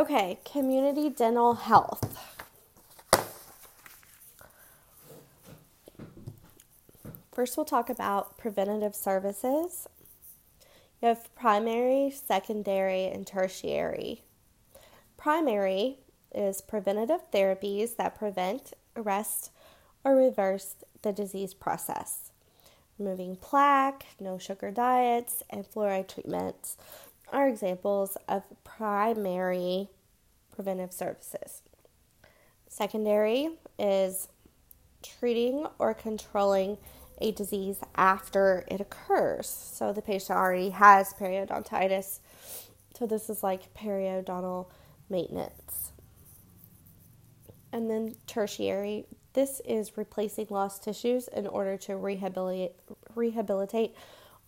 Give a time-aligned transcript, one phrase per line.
[0.00, 2.16] Okay, community dental health.
[7.30, 9.86] First, we'll talk about preventative services.
[11.02, 14.22] You have primary, secondary, and tertiary.
[15.18, 15.98] Primary
[16.34, 19.50] is preventative therapies that prevent, arrest,
[20.02, 22.30] or reverse the disease process.
[22.98, 26.78] Removing plaque, no sugar diets, and fluoride treatments
[27.32, 29.88] are examples of primary
[30.54, 31.62] preventive services.
[32.68, 34.28] Secondary is
[35.02, 36.78] treating or controlling
[37.20, 39.48] a disease after it occurs.
[39.48, 42.20] So the patient already has periodontitis.
[42.98, 44.66] So this is like periodontal
[45.08, 45.92] maintenance.
[47.72, 52.72] And then tertiary, this is replacing lost tissues in order to rehabilitate,
[53.14, 53.94] rehabilitate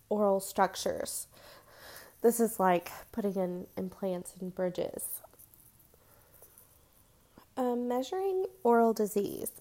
[0.09, 1.27] oral structures.
[2.23, 5.03] This is like putting in implants and bridges.
[7.57, 9.51] Um, measuring oral disease.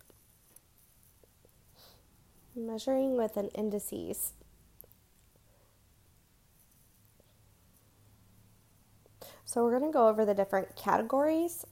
[2.55, 4.35] Measuring with an indices.
[9.45, 11.67] So we're going to go over the different categories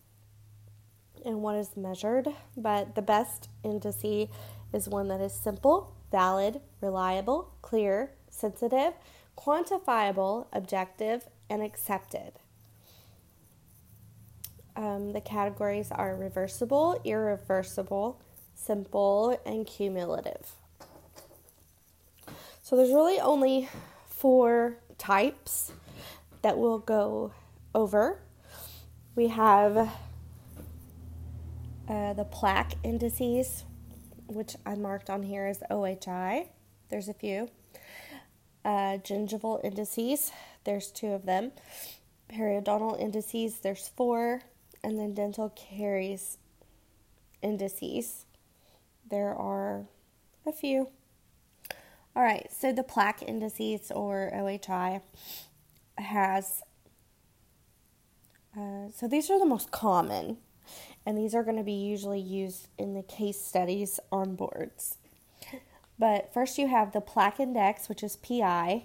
[1.24, 4.28] and what is measured, but the best indice
[4.72, 8.94] is one that is simple, valid, reliable, clear, sensitive,
[9.36, 12.32] quantifiable, objective, and accepted.
[14.76, 18.20] Um, the categories are reversible, irreversible,
[18.54, 20.52] simple, and cumulative.
[22.62, 23.68] So there's really only
[24.06, 25.72] four types
[26.42, 27.32] that we'll go
[27.74, 28.20] over.
[29.16, 29.76] We have
[31.88, 33.64] uh, the plaque indices,
[34.28, 36.48] which I marked on here as OHI.
[36.88, 37.48] There's a few.
[38.64, 40.32] Uh, gingival indices,
[40.64, 41.52] there's two of them.
[42.30, 44.42] Periodontal indices, there's four.
[44.82, 46.38] And then dental caries
[47.42, 48.24] indices,
[49.10, 49.86] there are
[50.46, 50.88] a few.
[52.16, 55.00] All right, so the plaque indices or OHI
[55.98, 56.62] has,
[58.56, 60.38] uh, so these are the most common,
[61.06, 64.96] and these are going to be usually used in the case studies on boards.
[66.00, 68.84] But first, you have the plaque index, which is PI,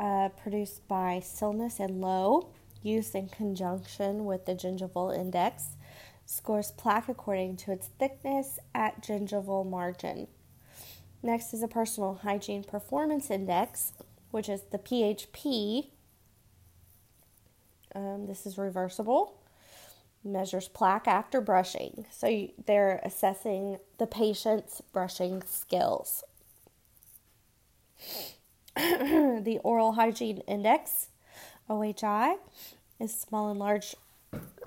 [0.00, 2.48] uh, produced by Silness and Löe,
[2.82, 5.76] used in conjunction with the gingival index,
[6.24, 10.28] scores plaque according to its thickness at gingival margin.
[11.22, 13.92] Next is a personal hygiene performance index,
[14.30, 15.90] which is the PHP.
[17.94, 19.41] Um, this is reversible,
[20.24, 22.06] measures plaque after brushing.
[22.10, 26.24] So they're assessing the patient's brushing skills.
[28.76, 31.08] the oral hygiene index,
[31.68, 32.36] OHI,
[32.98, 33.94] is small and large,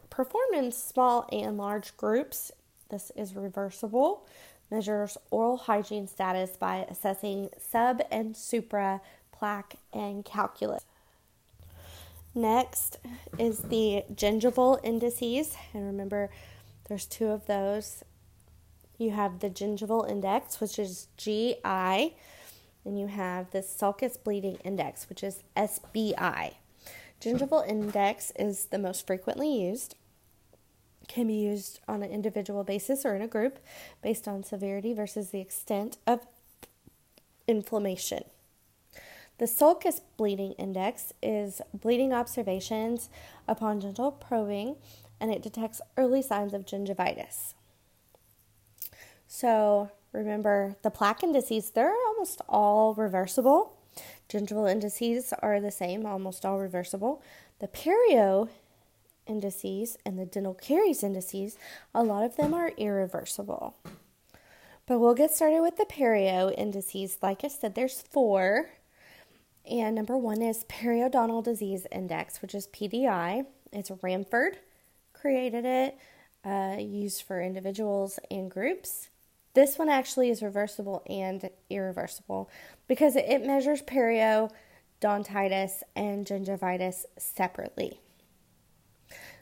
[0.09, 2.51] performed in small and large groups.
[2.89, 4.27] This is reversible
[4.71, 9.01] measures oral hygiene status by assessing sub and supra
[9.31, 10.85] plaque and calculus.
[12.35, 12.99] Next
[13.39, 16.29] is the gingival indices, and remember
[16.89, 18.03] there's two of those.
[18.97, 25.07] You have the gingival index, which is GI, and you have the sulcus bleeding index,
[25.07, 26.55] which is SBI.
[27.21, 29.95] Gingival index is the most frequently used
[31.07, 33.59] can be used on an individual basis or in a group
[34.01, 36.25] based on severity versus the extent of
[37.47, 38.23] inflammation.
[39.37, 43.09] The sulcus bleeding index is bleeding observations
[43.47, 44.77] upon gentle probing
[45.19, 47.53] and it detects early signs of gingivitis.
[49.27, 53.73] So, remember the plaque indices, they're almost all reversible.
[54.29, 57.21] Gingival indices are the same, almost all reversible.
[57.59, 58.49] The perio
[59.27, 61.57] indices and the dental caries indices,
[61.93, 63.75] a lot of them are irreversible.
[64.85, 67.17] But we'll get started with the perio indices.
[67.21, 68.69] Like I said, there's four.
[69.69, 73.45] And number one is periodontal disease index, which is PDI.
[73.71, 74.55] It's Ramfjord
[75.13, 75.97] created it,
[76.43, 79.09] uh, used for individuals and groups.
[79.55, 82.49] This one actually is reversible and irreversible
[82.87, 84.51] because it measures periodontitis
[85.95, 88.01] and gingivitis separately.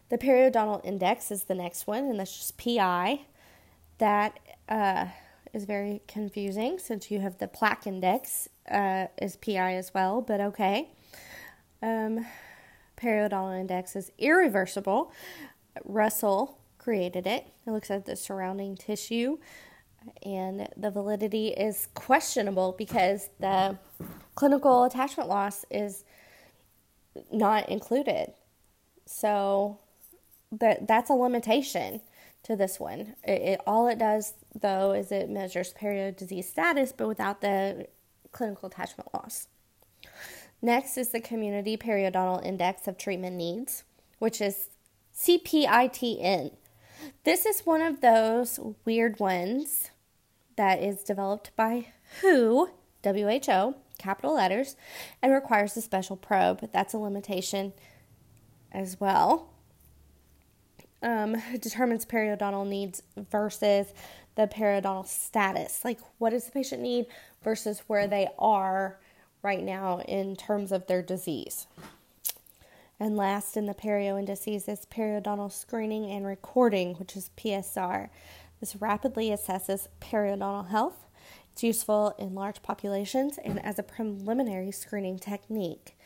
[0.09, 3.21] The periodontal index is the next one, and that's just PI.
[3.97, 4.39] That
[4.69, 5.07] uh,
[5.53, 10.41] is very confusing since you have the plaque index uh, is PI as well, but
[10.41, 10.89] okay.
[11.81, 12.25] Um,
[12.97, 15.11] periodontal index is irreversible.
[15.85, 17.47] Russell created it.
[17.67, 19.37] It looks at the surrounding tissue,
[20.23, 23.77] and the validity is questionable because the
[24.35, 26.03] clinical attachment loss is
[27.31, 28.33] not included.
[29.05, 29.79] So
[30.51, 32.01] that that's a limitation
[32.43, 33.15] to this one.
[33.23, 37.87] It, it, all it does though is it measures perio disease status, but without the
[38.31, 39.47] clinical attachment loss.
[40.61, 43.83] Next is the Community Periodontal Index of Treatment Needs,
[44.19, 44.69] which is
[45.15, 46.53] CPITN.
[47.23, 49.91] This is one of those weird ones
[50.55, 51.87] that is developed by
[52.21, 52.69] WHO,
[53.03, 54.75] WHO, capital letters,
[55.21, 56.69] and requires a special probe.
[56.71, 57.73] That's a limitation
[58.71, 59.49] as well.
[61.01, 63.87] Um, determines periodontal needs versus
[64.35, 65.83] the periodontal status.
[65.83, 67.05] Like, what does the patient need
[67.43, 68.97] versus where they are
[69.43, 71.67] right now in terms of their disease.
[72.99, 78.09] And last in the perio indices is periodontal screening and recording, which is PSR.
[78.59, 81.05] This rapidly assesses periodontal health.
[81.51, 85.97] It's useful in large populations and as a preliminary screening technique,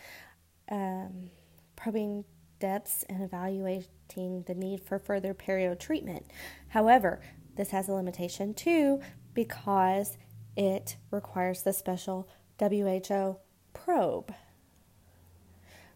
[0.69, 1.29] um,
[1.75, 2.25] probing
[2.59, 6.25] depths and evaluating the need for further perio treatment.
[6.69, 7.21] However,
[7.57, 9.01] this has a limitation too
[9.33, 10.18] because
[10.56, 12.27] it requires the special
[12.59, 13.38] WHO
[13.74, 14.33] probe.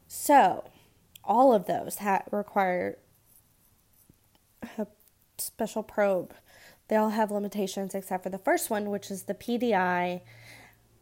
[0.08, 0.66] So,
[1.24, 2.98] all of those ha- require
[4.78, 4.86] a
[5.38, 6.34] special probe.
[6.88, 10.22] They all have limitations except for the first one, which is the PDI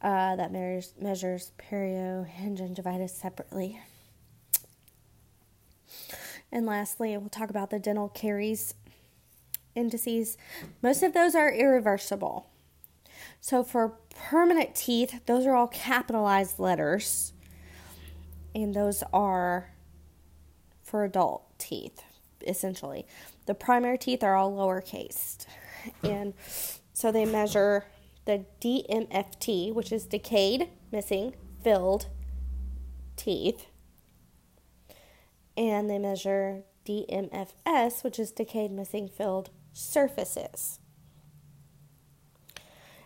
[0.02, 3.80] uh, that measures, measures perio and gingivitis separately.
[6.52, 8.74] And lastly, we'll talk about the dental caries
[9.80, 10.38] indices.
[10.82, 12.50] Most of those are irreversible.
[13.42, 17.34] So for permanent teeth, those are all capitalized letters.
[18.54, 19.72] And those are
[20.84, 22.02] for adult teeth,
[22.46, 23.06] essentially.
[23.46, 25.46] The primary teeth are all lowercase.
[26.04, 26.34] And
[26.94, 27.86] so they measure
[28.26, 32.08] the DMFT, which is decayed, missing, filled
[33.16, 33.68] teeth.
[35.56, 40.80] And they measure DMFS, which is decayed, missing, filled surfaces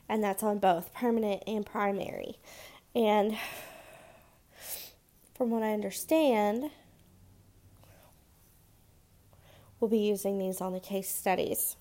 [0.10, 2.38] and that's on both permanent and primary.
[2.96, 3.38] And
[5.34, 6.70] from what I understand,
[9.80, 11.76] we'll be using these on the case studies.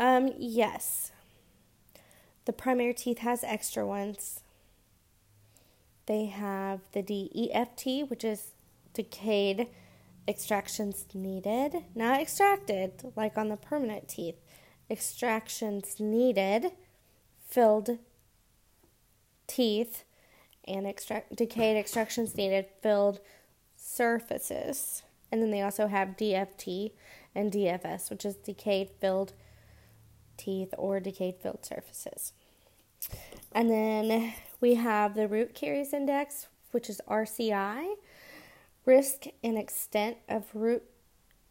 [0.00, 1.12] Um, yes,
[2.44, 4.42] the primary teeth has extra ones.
[6.06, 8.52] They have the DEFT, which is
[8.94, 9.68] decayed
[10.28, 14.36] extractions needed, not extracted like on the permanent teeth
[14.90, 16.72] extractions needed,
[17.46, 17.98] filled
[19.46, 20.04] teeth,
[20.66, 23.20] and extract, decayed extractions needed, filled
[23.76, 25.02] surfaces.
[25.30, 26.92] And then they also have DFT
[27.34, 29.32] and DFS, which is decayed filled
[30.36, 32.32] teeth or decayed filled surfaces.
[33.52, 37.94] And then we have the root caries index, which is RCI,
[38.88, 40.82] risk and extent of root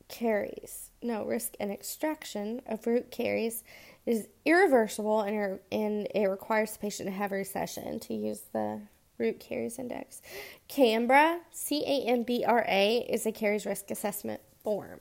[0.08, 3.64] caries, no risk and extraction of root caries
[4.08, 8.82] is irreversible and, and it requires the patient to have a recession to use the
[9.20, 10.24] root caries index.
[10.68, 15.00] CAMBRA, C A M B R A, is a caries risk assessment form.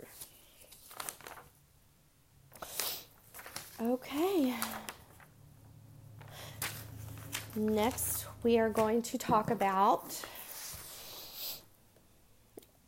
[3.81, 4.55] Okay.
[7.55, 10.23] Next, we are going to talk about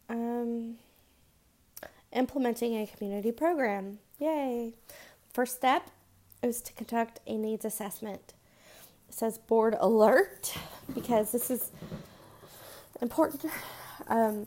[0.08, 0.76] um,
[2.12, 3.98] implementing a community program.
[4.18, 4.74] Yay!
[5.32, 5.90] First step
[6.42, 8.34] is to conduct a needs assessment.
[9.08, 10.54] It says board alert
[10.94, 11.70] because this is
[13.00, 13.44] important.
[14.08, 14.46] Um,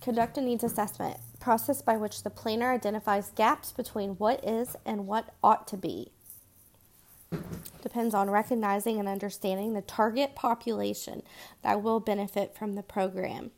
[0.00, 5.06] conduct a needs assessment process by which the planner identifies gaps between what is and
[5.06, 6.10] what ought to be.
[7.82, 11.22] Depends on recognizing and understanding the target population
[11.62, 13.52] that will benefit from the program.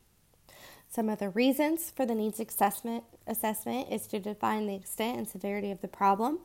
[0.89, 5.29] Some of the reasons for the needs assessment, assessment is to define the extent and
[5.29, 6.41] severity of the problem,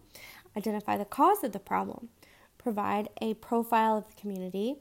[0.56, 2.10] identify the cause of the problem,
[2.58, 4.76] provide a profile of the community,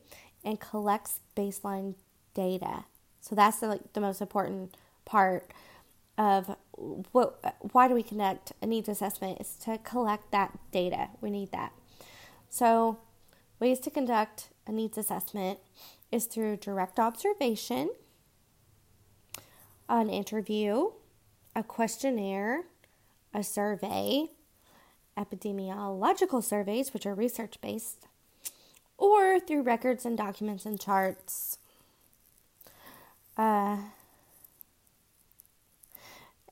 [0.45, 1.95] and collects baseline
[2.35, 2.85] data.
[3.21, 5.53] So that's the, like, the most important part
[6.19, 6.57] of
[7.13, 11.09] what why do we conduct a needs assessment is to collect that data.
[11.21, 11.73] We need that.
[12.51, 12.99] So
[13.61, 15.61] ways to conduct a needs assessment
[16.11, 17.91] is through direct observation,
[20.01, 20.91] an interview,
[21.55, 22.63] a questionnaire,
[23.35, 24.27] a survey,
[25.19, 28.07] epidemiological surveys, which are research based,
[28.97, 31.59] or through records and documents and charts.
[33.37, 33.77] Uh,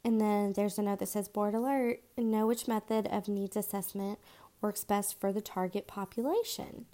[0.04, 4.18] and then there's a note that says board alert know which method of needs assessment
[4.60, 6.84] works best for the target population.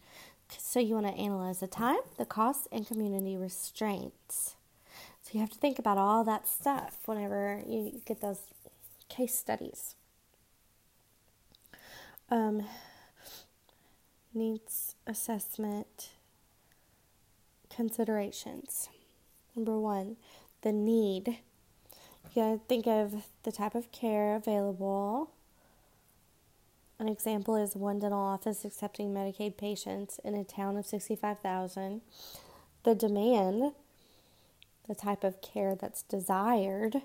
[0.57, 4.55] So you want to analyze the time, the costs, and community restraints.
[5.26, 8.42] So you have to think about all that stuff whenever you get those
[9.09, 9.97] case studies.
[12.30, 12.62] Um,
[14.33, 16.11] needs assessment
[17.75, 18.88] considerations.
[19.56, 20.14] Number one,
[20.62, 21.26] the need.
[21.26, 25.33] You gotta think of the type of care available.
[27.00, 32.00] An example is one dental office accepting Medicaid patients in a town of 65,000.
[32.85, 33.73] The demand,
[34.88, 37.02] the type of care that's desired.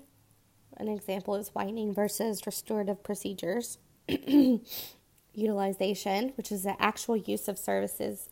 [0.76, 3.78] An example is whitening versus restorative procedures.
[5.34, 8.28] Utilization, which is the actual use of services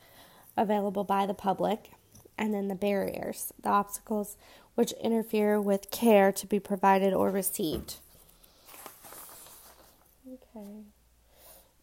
[0.57, 1.91] available by the public
[2.37, 4.37] and then the barriers, the obstacles
[4.75, 7.97] which interfere with care to be provided or received.
[10.27, 10.85] Okay.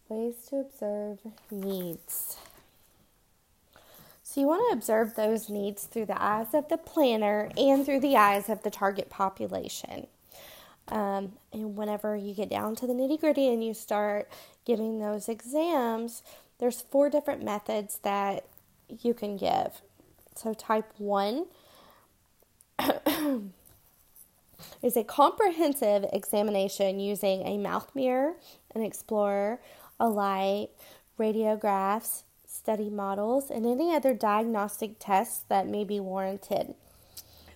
[0.10, 1.20] Ways to observe
[1.52, 2.38] needs.
[4.38, 8.02] So, you want to observe those needs through the eyes of the planner and through
[8.02, 10.06] the eyes of the target population.
[10.90, 14.30] Um, and whenever you get down to the nitty gritty and you start
[14.64, 16.22] giving those exams,
[16.60, 18.46] there's four different methods that
[19.02, 19.82] you can give.
[20.36, 21.48] So, type 1
[24.84, 28.36] is a comprehensive examination using a mouth mirror,
[28.76, 29.60] an explorer,
[30.00, 30.70] a light,
[31.18, 32.22] radiographs,
[32.68, 36.76] study models, and any other diagnostic tests that may be warranted.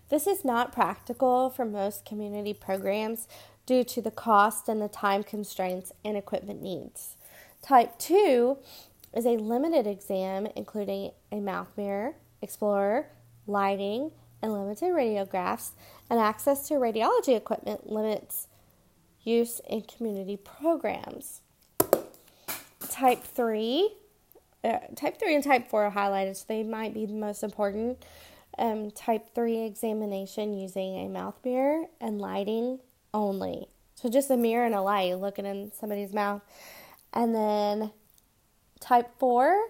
[0.07, 3.27] This is not practical for most community programs
[3.65, 7.17] due to the cost and the time constraints and equipment needs.
[7.61, 8.57] Type 2
[9.13, 13.07] is a limited exam including a mouth mirror, explorer,
[13.45, 15.71] lighting, and limited radiographs,
[16.09, 18.47] and access to radiology equipment limits
[19.23, 21.41] use in community programs.
[22.89, 23.97] Type 3,
[24.63, 28.03] uh, type 3 and type 4 are highlighted, so they might be the most important.
[28.57, 32.79] Um, type 3 examination using a mouth mirror and lighting
[33.13, 33.67] only.
[33.95, 36.41] So just a mirror and a light looking in somebody's mouth.
[37.13, 37.91] And then
[38.79, 39.67] type 4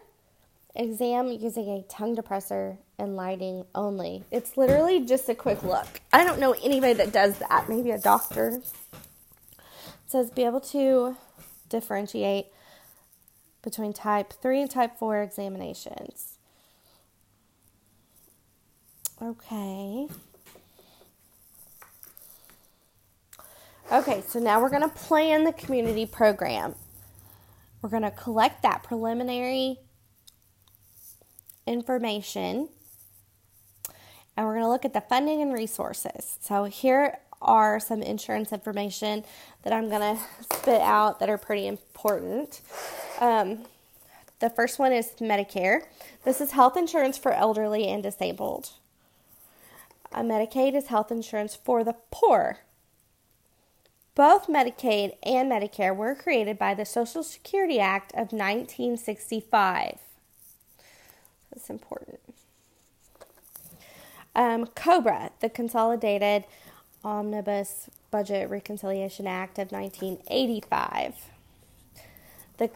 [0.76, 4.24] exam using a tongue depressor and lighting only.
[4.32, 6.02] It's literally just a quick look.
[6.14, 7.68] I don't know anybody that does that.
[7.68, 8.62] Maybe a doctor.
[8.94, 9.64] It
[10.08, 11.18] says be able to
[11.70, 12.48] differentiate
[13.62, 16.38] between type 3 and type 4 examinations.
[19.22, 20.08] Okay.
[23.92, 26.76] Okay, so now we're going to plan the community program.
[27.82, 29.78] We're going to collect that preliminary
[31.68, 32.70] information
[34.38, 36.38] and we're going to look at the funding and resources.
[36.42, 39.24] So, here are some insurance information
[39.64, 40.22] that I'm going to
[40.56, 42.62] spit out that are pretty important.
[43.22, 43.66] Um,
[44.40, 45.84] the first one is Medicare.
[46.26, 48.72] This is health insurance for elderly and disabled.
[50.12, 52.58] A Medicaid is health insurance for the poor.
[54.16, 60.00] Both Medicaid and Medicare were created by the Social Security Act of 1965.
[61.54, 62.20] That's important.
[64.36, 66.46] Um, COBRA, the Consolidated
[67.04, 71.30] Omnibus Budget Reconciliation Act of 1985.
[72.58, 72.70] The,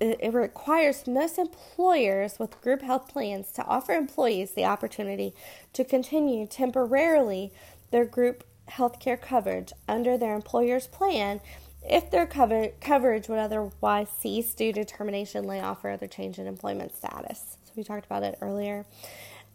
[0.00, 5.34] it requires most employers with group health plans to offer employees the opportunity
[5.72, 7.52] to continue temporarily
[7.90, 11.40] their group health care coverage under their employer's plan
[11.88, 16.46] if their cover- coverage would otherwise cease due to termination, layoff, or other change in
[16.46, 17.58] employment status.
[17.64, 18.86] So we talked about it earlier.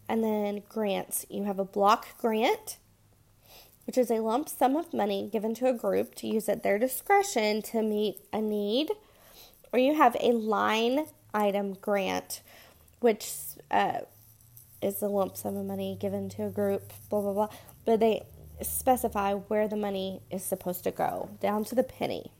[0.08, 1.26] And then grants.
[1.28, 2.78] You have a block grant,
[3.86, 6.78] which is a lump sum of money given to a group to use at their
[6.78, 8.90] discretion to meet a need.
[9.72, 12.42] Or you have a line item grant,
[13.00, 13.30] which
[13.70, 14.00] uh,
[14.82, 17.48] is a lump sum of money given to a group, blah, blah, blah.
[17.84, 18.24] But they
[18.62, 22.32] specify where the money is supposed to go, down to the penny.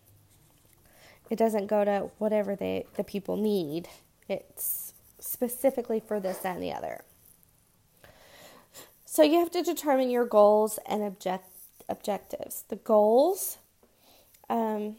[1.30, 3.88] It doesn't go to whatever they, the people need.
[4.28, 7.04] It's specifically for this, and the other.
[9.04, 11.48] So you have to determine your goals and object,
[11.88, 12.64] objectives.
[12.68, 13.58] The goals
[14.48, 14.96] um,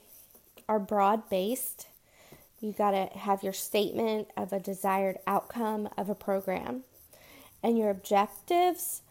[0.68, 1.88] are broad based.
[2.62, 6.84] You got to have your statement of a desired outcome of a program.
[7.64, 9.02] And your objectives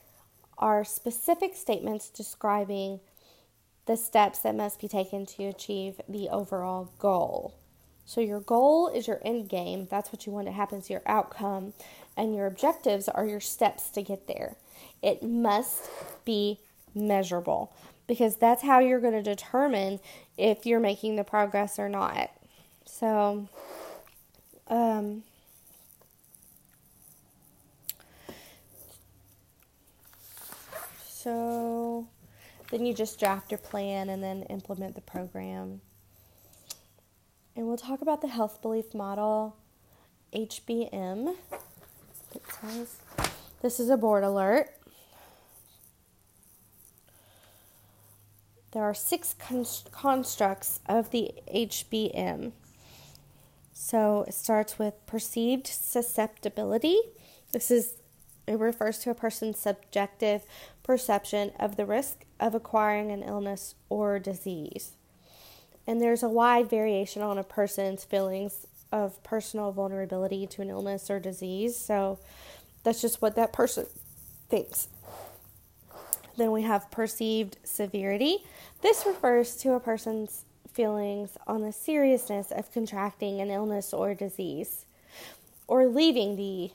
[0.56, 3.00] are specific statements describing
[3.86, 7.56] the steps that must be taken to achieve the overall goal.
[8.04, 11.02] So, your goal is your end game, that's what you want to happen to your
[11.06, 11.74] outcome,
[12.16, 14.56] and your objectives are your steps to get there.
[15.00, 15.88] It must
[16.24, 16.58] be
[16.94, 17.72] measurable
[18.06, 20.00] because that's how you're going to determine
[20.36, 22.30] if you're making the progress or not.
[22.90, 23.48] So,
[24.68, 25.22] um,
[31.22, 32.06] So
[32.70, 35.82] then you just draft your plan and then implement the program.
[37.54, 39.54] And we'll talk about the health belief model,
[40.32, 41.36] HBM.
[42.34, 42.96] It says
[43.60, 44.70] this is a board alert.
[48.72, 49.34] There are six
[49.92, 52.52] constructs of the HBM.
[53.90, 56.96] So it starts with perceived susceptibility.
[57.50, 57.94] This is
[58.46, 60.42] it refers to a person's subjective
[60.84, 64.92] perception of the risk of acquiring an illness or disease.
[65.88, 71.10] And there's a wide variation on a person's feelings of personal vulnerability to an illness
[71.10, 71.76] or disease.
[71.76, 72.20] So
[72.84, 73.86] that's just what that person
[74.48, 74.86] thinks.
[76.36, 78.44] Then we have perceived severity.
[78.82, 84.86] This refers to a person's feelings on the seriousness of contracting an illness or disease
[85.66, 86.70] or leaving the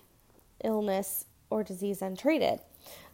[0.64, 2.60] illness or disease untreated.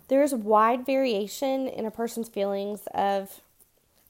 [0.08, 3.42] There is wide variation in a person's feelings of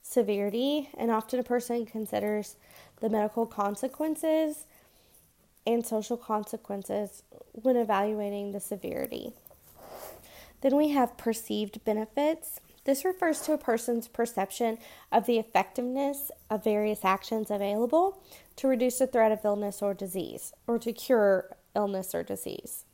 [0.02, 2.56] severity, and often a person considers
[3.00, 4.66] the medical consequences
[5.66, 9.32] and social consequences when evaluating the severity.
[10.60, 12.60] Then we have perceived benefits.
[12.84, 14.78] This refers to a person's perception
[15.12, 18.20] of the effectiveness of various actions available
[18.56, 22.84] to reduce the threat of illness or disease, or to cure illness or disease.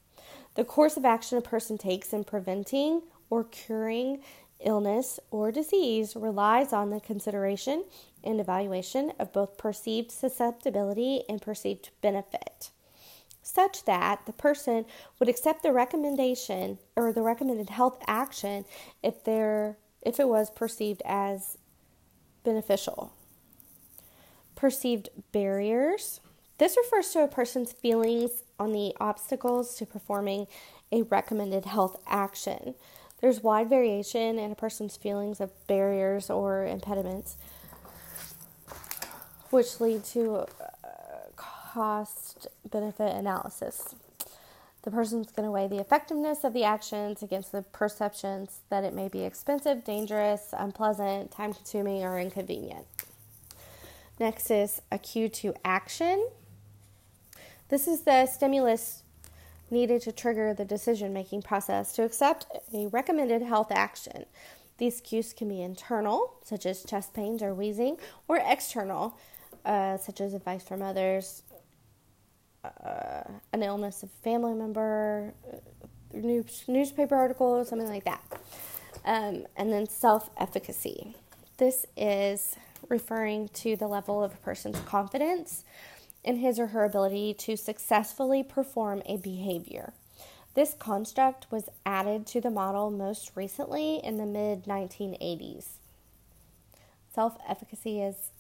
[0.57, 4.23] The course of action a person takes in preventing or curing
[4.61, 7.85] illness or disease relies on the consideration
[8.25, 12.71] and evaluation of both perceived susceptibility and perceived benefit,
[13.49, 14.85] such that the person
[15.19, 18.65] would accept the recommendation or the recommended health action
[19.03, 21.59] if there if it was perceived as
[22.45, 23.13] beneficial.
[24.55, 26.21] Perceived barriers.
[26.59, 30.47] This refers to a person's feelings on the obstacles to performing
[30.93, 32.75] a recommended health action.
[33.21, 37.37] There's wide variation in a person's feelings of barriers or impediments,
[39.51, 40.47] which lead to
[41.79, 43.95] cost benefit analysis.
[44.83, 48.93] The person's going to weigh the effectiveness of the actions against the perceptions that it
[48.93, 52.85] may be expensive, dangerous, unpleasant, time consuming, or inconvenient.
[54.19, 56.29] Next is a cue to action.
[57.69, 59.05] This is the stimulus
[59.71, 64.25] needed to trigger the decision making process to accept a recommended health action.
[64.79, 69.17] These cues can be internal, such as chest pains or wheezing, or external,
[69.65, 71.43] uh, such as advice from others,
[72.65, 75.57] uh, an illness of a family member, uh,
[76.13, 78.23] news, newspaper article, something like that.
[79.05, 81.15] Um, and then self efficacy.
[81.57, 82.57] This is
[82.89, 85.65] referring to the level of a person's confidence
[86.25, 89.93] in his or her ability to successfully perform a behavior.
[90.55, 95.67] This construct was added to the model most recently in the mid 1980s.
[97.15, 98.31] Self efficacy is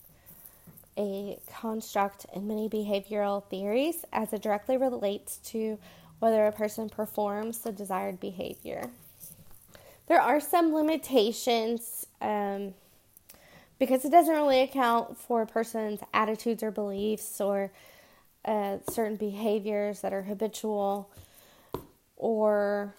[0.99, 5.79] a construct in many behavioral theories as it directly relates to
[6.19, 8.91] whether a person performs the desired behavior.
[10.09, 12.07] There are some limitations.
[12.21, 12.75] Um,
[13.79, 17.71] because it doesn't really account for a person's attitudes or beliefs or
[18.45, 21.11] uh, certain behaviors that are habitual
[22.17, 22.95] or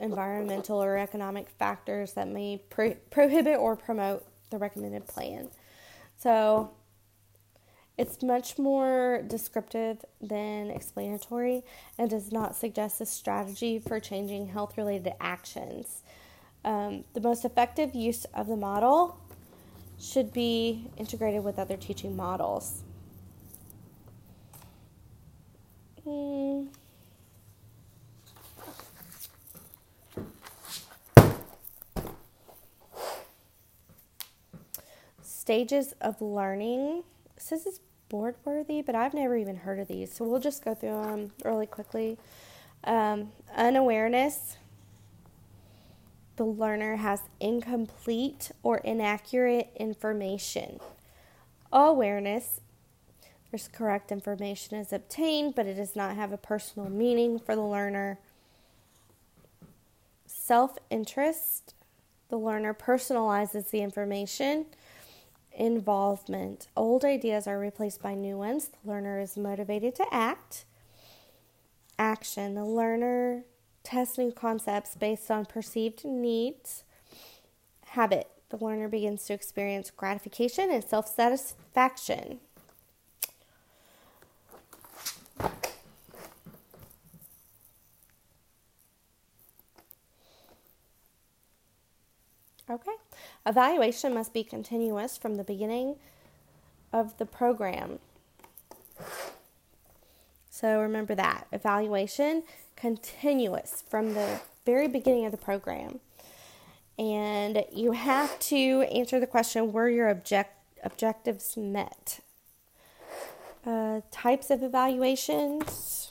[0.00, 5.48] environmental or economic factors that may pro- prohibit or promote the recommended plan.
[6.18, 6.70] So
[7.98, 11.62] it's much more descriptive than explanatory
[11.98, 16.02] and does not suggest a strategy for changing health related actions.
[16.64, 19.18] Um, the most effective use of the model
[19.98, 22.82] should be integrated with other teaching models.
[26.04, 26.66] Hmm.
[35.46, 37.04] Stages of learning.
[37.36, 37.78] This says it's
[38.08, 41.30] board worthy, but I've never even heard of these, so we'll just go through them
[41.44, 42.18] really quickly.
[42.82, 44.56] Um, unawareness
[46.34, 50.80] the learner has incomplete or inaccurate information.
[51.72, 52.60] Awareness,
[53.52, 57.62] there's correct information is obtained, but it does not have a personal meaning for the
[57.62, 58.18] learner.
[60.26, 61.74] Self interest,
[62.30, 64.66] the learner personalizes the information.
[65.56, 68.68] Involvement, old ideas are replaced by new ones.
[68.68, 70.66] The learner is motivated to act.
[71.98, 73.44] Action, the learner
[73.82, 76.84] tests new concepts based on perceived needs.
[77.86, 82.40] Habit the learner begins to experience gratification and self satisfaction.
[92.68, 92.92] Okay.
[93.46, 95.96] Evaluation must be continuous from the beginning
[96.92, 98.00] of the program.
[100.50, 101.46] So remember that.
[101.52, 102.42] Evaluation
[102.74, 106.00] continuous from the very beginning of the program.
[106.98, 112.20] And you have to answer the question were your object, objectives met?
[113.66, 116.05] Uh, types of evaluations.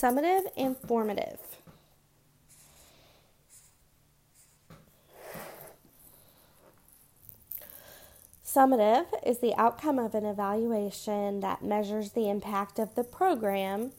[0.00, 1.38] Summative and formative.
[8.42, 13.92] Summative is the outcome of an evaluation that measures the impact of the program.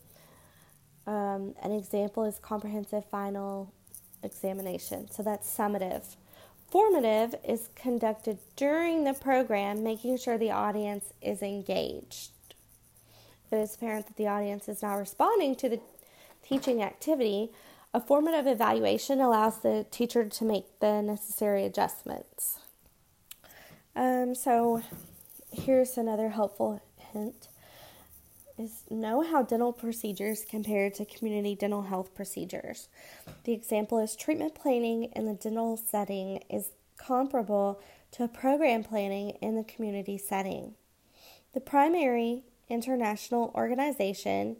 [1.05, 3.71] Um, an example is comprehensive final
[4.23, 5.09] examination.
[5.11, 6.15] So that's summative.
[6.71, 12.31] Formative is conducted during the program, making sure the audience is engaged.
[13.45, 15.79] If it is apparent that the audience is not responding to the
[16.43, 17.51] teaching activity,
[17.93, 22.59] a formative evaluation allows the teacher to make the necessary adjustments.
[23.95, 24.81] Um, so
[25.51, 26.81] here's another helpful
[27.13, 27.49] hint
[28.57, 32.87] is know how dental procedures compare to community dental health procedures.
[33.43, 39.55] The example is treatment planning in the dental setting is comparable to program planning in
[39.55, 40.75] the community setting.
[41.53, 44.57] The primary international organization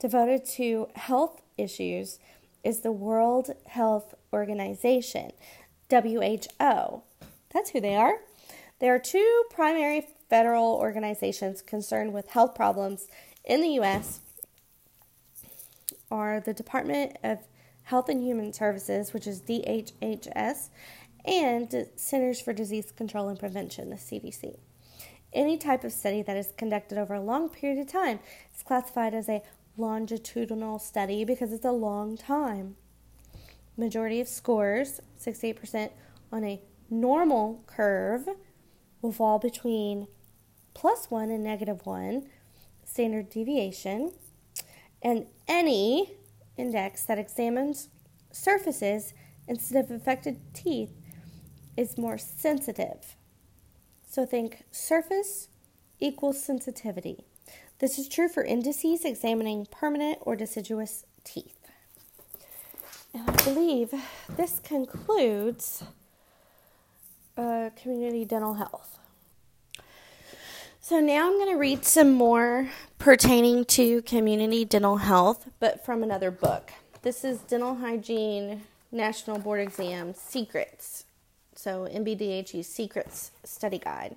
[0.00, 2.18] devoted to health issues
[2.64, 5.30] is the World Health Organization,
[5.90, 7.02] WHO.
[7.50, 8.20] That's who they are.
[8.80, 13.08] There are two primary federal organizations concerned with health problems
[13.44, 14.20] in the U.S.
[16.10, 17.38] are the Department of
[17.84, 20.68] Health and Human Services, which is DHHS,
[21.24, 24.56] and Centers for Disease Control and Prevention, the CDC.
[25.32, 28.20] Any type of study that is conducted over a long period of time
[28.54, 29.42] is classified as a
[29.80, 32.76] longitudinal study because it's a long time.
[33.76, 35.90] Majority of scores, 68%
[36.30, 38.28] on a normal curve,
[39.00, 40.06] will fall between
[40.74, 42.28] plus 1 and negative 1
[42.84, 44.12] standard deviation,
[45.00, 46.12] and any
[46.56, 47.88] index that examines
[48.32, 49.14] surfaces
[49.46, 50.92] instead of affected teeth
[51.76, 53.16] is more sensitive.
[54.06, 55.48] So think surface
[56.00, 57.24] equals sensitivity.
[57.80, 61.56] This is true for indices examining permanent or deciduous teeth.
[63.14, 63.94] And I believe
[64.28, 65.82] this concludes
[67.38, 68.98] uh, community dental health.
[70.82, 76.02] So now I'm going to read some more pertaining to community dental health, but from
[76.02, 76.72] another book.
[77.00, 78.60] This is Dental Hygiene
[78.92, 81.06] National Board Exam Secrets.
[81.54, 84.16] So NBDHE Secrets Study Guide.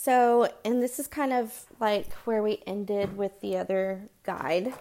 [0.00, 4.72] So, and this is kind of like where we ended with the other guide,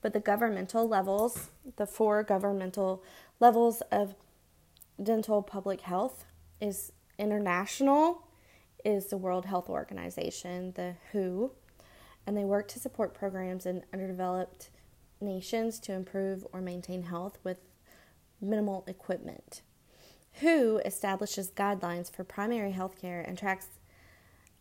[0.00, 3.02] but the governmental levels, the four governmental
[3.40, 4.14] levels of
[5.00, 6.24] dental public health
[6.62, 8.26] is international,
[8.86, 11.50] is the World Health Organization, the WHO,
[12.26, 14.70] and they work to support programs in underdeveloped
[15.20, 17.58] nations to improve or maintain health with
[18.40, 19.60] minimal equipment.
[20.40, 23.66] WHO establishes guidelines for primary health care and tracks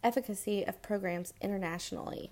[0.03, 2.31] efficacy of programs internationally.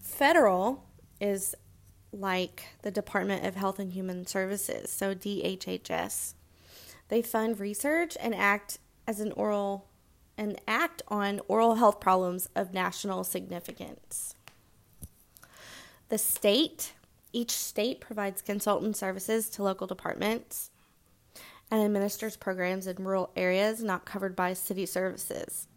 [0.00, 0.84] Federal
[1.20, 1.54] is
[2.12, 6.34] like the Department of Health and Human Services, so DHHS.
[7.08, 9.88] They fund research and act as an oral
[10.36, 14.34] and act on oral health problems of national significance.
[16.08, 16.92] The state,
[17.32, 20.70] each state provides consultant services to local departments
[21.70, 25.68] and administers programs in rural areas not covered by city services.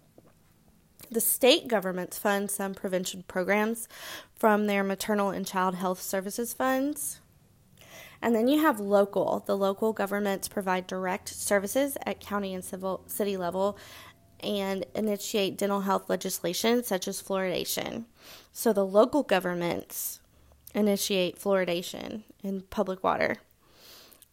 [1.10, 3.88] The state governments fund some prevention programs
[4.36, 7.22] from their maternal and child health services funds.
[8.22, 9.44] And then you have local.
[9.46, 13.78] The local governments provide direct services at county and civil city level
[14.42, 18.06] and initiate dental health legislation such as fluoridation.
[18.52, 20.20] So the local governments
[20.74, 23.38] initiate fluoridation in public water.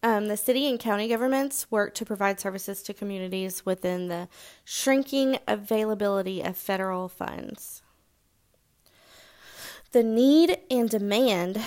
[0.05, 4.27] Um, the city and county governments work to provide services to communities within the
[4.63, 7.81] shrinking availability of federal funds.
[9.93, 11.59] The need and demand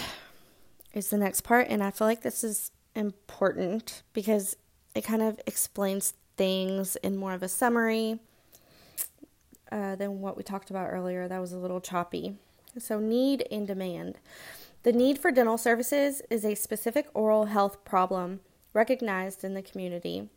[0.95, 4.57] is the next part, and I feel like this is important because
[4.95, 8.21] it kind of explains things in more of a summary
[9.73, 11.27] uh, than what we talked about earlier.
[11.27, 12.37] That was a little choppy.
[12.79, 14.19] So, need and demand.
[14.89, 18.41] The need for dental services is a specific oral health problem
[18.73, 20.31] recognized in the community.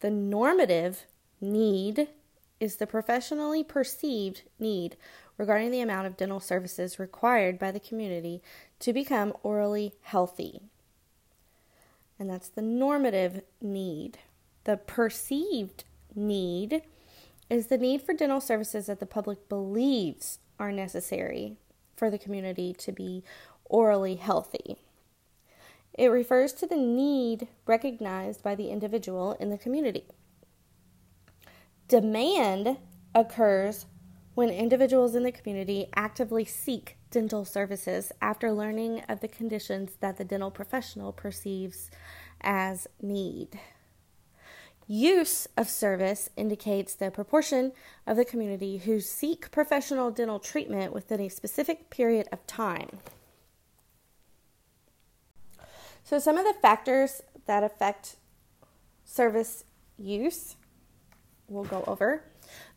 [0.00, 1.06] The normative
[1.40, 2.08] need
[2.58, 4.96] is the professionally perceived need
[5.38, 8.42] regarding the amount of dental services required by the community
[8.80, 10.62] to become orally healthy.
[12.18, 14.18] And that's the normative need.
[14.64, 15.84] The perceived
[16.16, 16.82] need
[17.48, 21.58] is the need for dental services that the public believes are necessary
[21.96, 23.22] for the community to be
[23.64, 24.76] orally healthy.
[25.92, 30.04] It refers to the need recognized by the individual in the community.
[31.86, 32.78] Demand
[33.14, 33.86] occurs
[34.34, 40.16] when individuals in the community actively seek dental services after learning of the conditions that
[40.16, 41.90] the dental professional perceives
[42.40, 43.60] as need.
[44.86, 47.72] Use of service indicates the proportion
[48.06, 52.98] of the community who seek professional dental treatment within a specific period of time.
[56.02, 58.16] So, some of the factors that affect
[59.04, 59.64] service
[59.96, 60.56] use
[61.48, 62.24] we'll go over.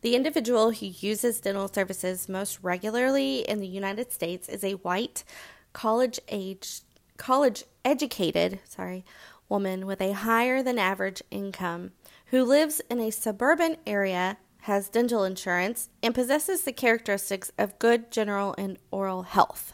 [0.00, 5.24] The individual who uses dental services most regularly in the United States is a white,
[5.72, 6.80] college age,
[7.16, 9.04] college educated, sorry,
[9.48, 11.92] woman with a higher than average income
[12.26, 18.10] who lives in a suburban area, has dental insurance, and possesses the characteristics of good
[18.10, 19.72] general and oral health.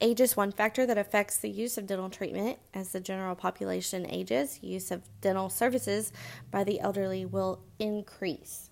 [0.00, 2.58] Age is one factor that affects the use of dental treatment.
[2.72, 6.10] As the general population ages, use of dental services
[6.50, 8.70] by the elderly will increase.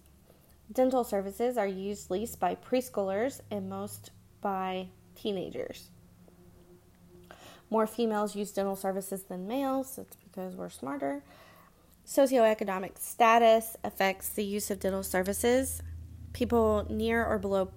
[0.72, 5.90] Dental services are used least by preschoolers and most by teenagers.
[7.70, 9.96] More females use dental services than males.
[9.96, 11.22] That's because we're smarter.
[12.06, 15.82] Socioeconomic status affects the use of dental services.
[16.32, 17.70] People near or below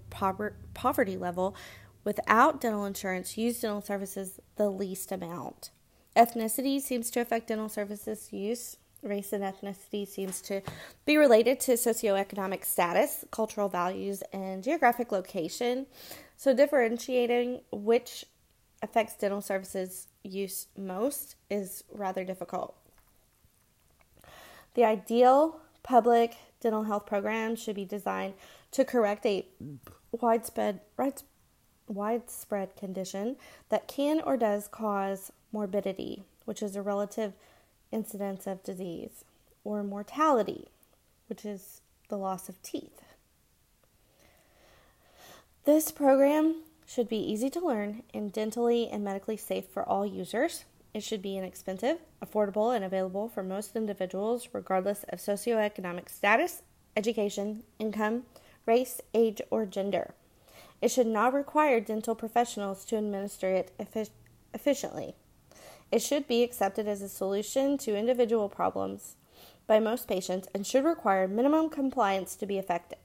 [0.73, 1.55] poverty level
[2.03, 5.71] without dental insurance use dental services the least amount.
[6.15, 8.77] Ethnicity seems to affect dental services use.
[9.01, 10.61] Race and ethnicity seems to
[11.05, 15.87] be related to socioeconomic status, cultural values, and geographic location.
[16.37, 18.25] So, differentiating which
[18.81, 22.75] affects dental services use most is rather difficult.
[24.73, 28.33] The ideal public dental health program should be designed
[28.71, 29.45] to correct a
[30.11, 30.79] widespread,
[31.87, 33.35] widespread condition
[33.69, 37.33] that can or does cause morbidity, which is a relative
[37.91, 39.25] incidence of disease,
[39.63, 40.67] or mortality,
[41.27, 43.01] which is the loss of teeth.
[45.65, 50.65] This program should be easy to learn and dentally and medically safe for all users.
[50.93, 56.63] It should be inexpensive, affordable, and available for most individuals, regardless of socioeconomic status,
[56.97, 58.23] education, income,
[58.65, 60.13] race, age, or gender.
[60.81, 63.71] It should not require dental professionals to administer it
[64.53, 65.15] efficiently.
[65.93, 69.15] It should be accepted as a solution to individual problems
[69.65, 72.99] by most patients and should require minimum compliance to be effective.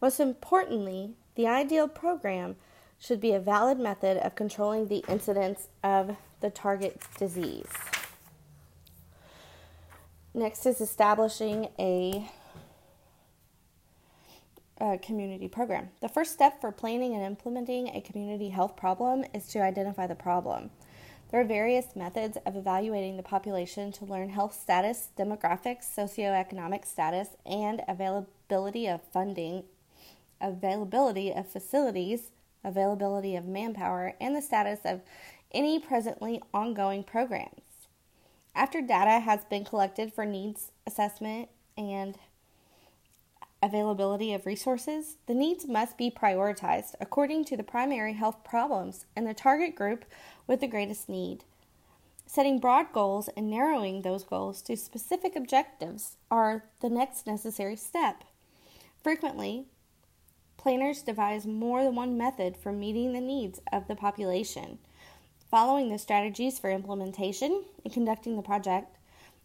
[0.00, 2.54] Most importantly, the ideal program
[2.98, 7.66] should be a valid method of controlling the incidence of the target disease.
[10.34, 12.30] Next is establishing a,
[14.78, 15.88] a, community program.
[16.02, 20.14] The first step for planning and implementing a community health problem is to identify the
[20.14, 20.70] problem.
[21.30, 27.30] There are various methods of evaluating the population to learn health status, demographics, socioeconomic status,
[27.46, 29.64] and availability of funding,
[30.40, 32.30] availability of facilities,
[32.66, 35.00] availability of manpower, and the status of
[35.52, 37.62] any presently ongoing programs.
[38.54, 41.48] After data has been collected for needs assessment
[41.78, 42.18] and
[43.62, 49.26] availability of resources, the needs must be prioritized according to the primary health problems and
[49.26, 50.04] the target group
[50.46, 51.44] with the greatest need.
[52.26, 58.24] Setting broad goals and narrowing those goals to specific objectives are the next necessary step.
[59.02, 59.66] Frequently,
[60.56, 64.78] planners devise more than one method for meeting the needs of the population.
[65.50, 68.96] Following the strategies for implementation and conducting the project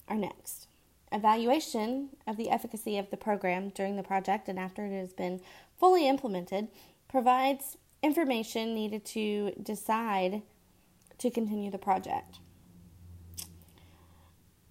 [0.07, 0.67] are next.
[1.11, 5.41] Evaluation of the efficacy of the program during the project and after it has been
[5.79, 6.69] fully implemented
[7.07, 10.41] provides information needed to decide
[11.17, 12.39] to continue the project.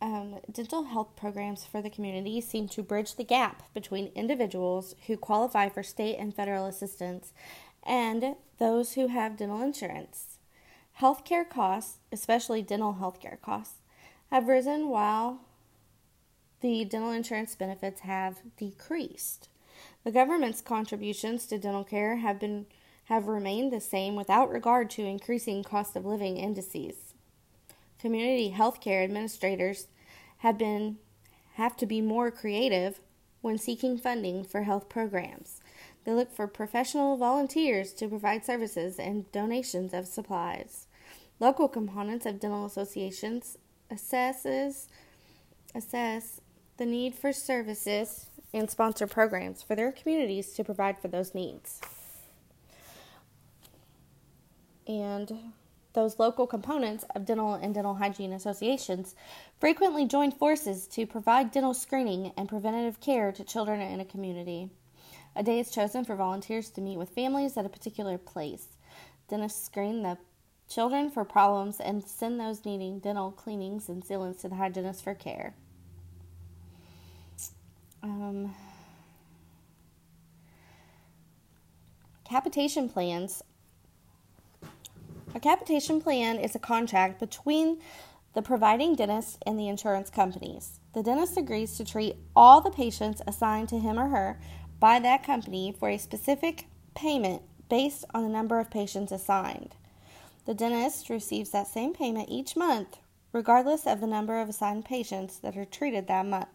[0.03, 5.19] Um, dental health programs for the community seem to bridge the gap between individuals who
[5.19, 7.35] qualify for state and federal assistance
[7.83, 10.39] and those who have dental insurance.
[11.01, 13.77] Healthcare costs, especially dental healthcare costs,
[14.31, 15.41] have risen while
[16.61, 19.49] the dental insurance benefits have decreased.
[20.05, 22.67] The government's contributions to dental care have been
[23.05, 27.10] have remained the same without regard to increasing cost of living indices.
[28.01, 29.89] Community healthcare administrators
[30.39, 30.99] have been
[31.55, 33.01] have to be more creative
[33.43, 35.61] when seeking funding for health programs.
[36.05, 40.87] They look for professional volunteers to provide services and donations of supplies.
[41.39, 43.59] Local components of dental associations
[43.91, 44.87] assesses
[45.75, 46.41] assess
[46.79, 51.81] the need for services and sponsor programs for their communities to provide for those needs.
[54.87, 55.53] And
[55.93, 59.15] those local components of dental and dental hygiene associations
[59.59, 64.71] frequently join forces to provide dental screening and preventative care to children in a community.
[65.37, 68.69] A day is chosen for volunteers to meet with families at a particular place.
[69.29, 70.19] Dentists screen the
[70.69, 75.15] children for problems and send those needing dental cleanings and sealants to the hygienist for
[75.15, 75.55] care.
[78.03, 78.55] Um,
[82.25, 83.43] capitation plans
[85.35, 87.81] a capitation plan is a contract between
[88.35, 90.81] the providing dentist and the insurance companies.
[90.93, 94.41] The dentist agrees to treat all the patients assigned to him or her
[94.79, 99.75] by that company for a specific payment based on the number of patients assigned.
[100.47, 102.99] The dentist receives that same payment each month,
[103.33, 106.49] regardless of the number of assigned patients that are treated that month.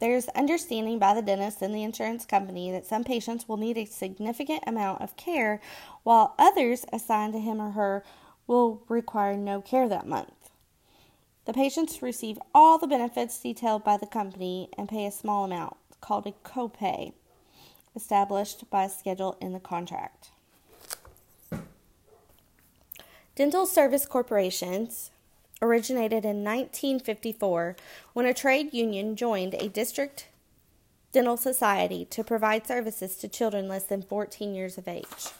[0.00, 3.76] There is understanding by the dentist and the insurance company that some patients will need
[3.76, 5.60] a significant amount of care,
[6.04, 8.04] while others assigned to him or her
[8.46, 10.50] will require no care that month.
[11.46, 15.76] The patients receive all the benefits detailed by the company and pay a small amount,
[16.00, 17.12] called a copay,
[17.96, 20.30] established by schedule in the contract.
[23.34, 25.10] Dental service corporations
[25.60, 27.76] originated in 1954
[28.12, 30.28] when a trade union joined a district
[31.12, 35.30] dental society to provide services to children less than 14 years of age.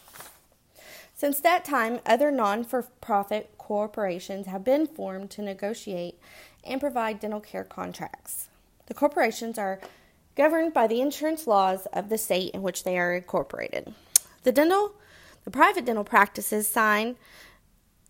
[1.15, 6.19] Since that time, other non for profit corporations have been formed to negotiate
[6.63, 8.47] and provide dental care contracts.
[8.87, 9.79] The corporations are
[10.35, 13.93] governed by the insurance laws of the state in which they are incorporated.
[14.43, 14.93] The dental
[15.45, 17.15] the private dental practices sign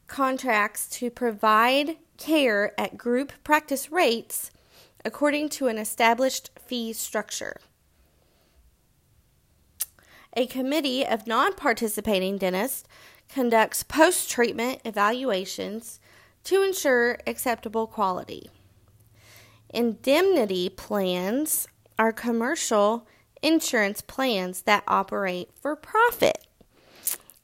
[0.10, 4.52] contracts to provide care at group practice rates
[5.06, 7.58] according to an established fee structure.
[10.36, 12.84] A committee of non participating dentists
[13.30, 16.00] conducts post treatment evaluations
[16.43, 18.50] to ensure acceptable quality.
[19.69, 21.67] Indemnity plans
[21.98, 23.08] are commercial
[23.41, 26.49] insurance plans that operate for profit.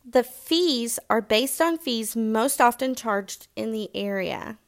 [0.08, 4.60] The fees are based on fees most often charged in the area.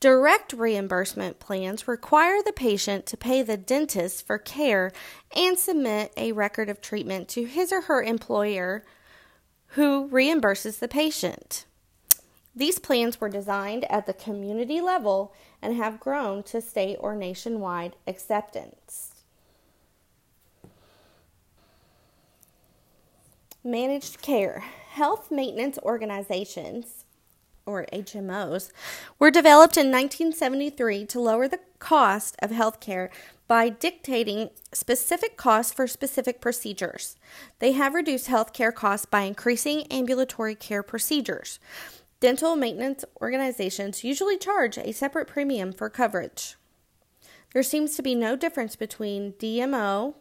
[0.00, 4.92] Direct reimbursement plans require the patient to pay the dentist for care
[5.34, 8.84] and submit a record of treatment to his or her employer
[9.72, 11.64] who reimburses the patient.
[12.54, 17.94] These plans were designed at the community level and have grown to state or nationwide
[18.06, 19.17] acceptance.
[23.68, 24.64] Managed care.
[24.92, 27.04] Health maintenance organizations,
[27.66, 28.72] or HMOs,
[29.18, 33.10] were developed in 1973 to lower the cost of health care
[33.46, 37.16] by dictating specific costs for specific procedures.
[37.58, 41.60] They have reduced health care costs by increasing ambulatory care procedures.
[42.20, 46.56] Dental maintenance organizations usually charge a separate premium for coverage.
[47.52, 50.14] There seems to be no difference between DMO,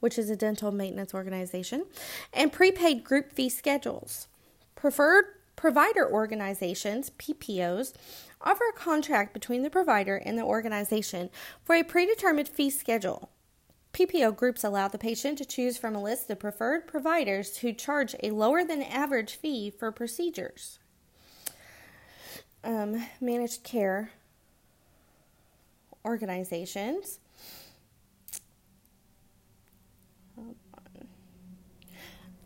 [0.00, 1.84] which is a dental maintenance organization,
[2.32, 4.28] and prepaid group fee schedules.
[4.74, 5.24] Preferred
[5.56, 7.92] provider organizations, PPOs,
[8.40, 11.30] offer a contract between the provider and the organization
[11.64, 13.30] for a predetermined fee schedule.
[13.92, 18.14] PPO groups allow the patient to choose from a list of preferred providers who charge
[18.22, 20.78] a lower than average fee for procedures.
[22.62, 24.10] Um, managed care
[26.04, 27.18] organizations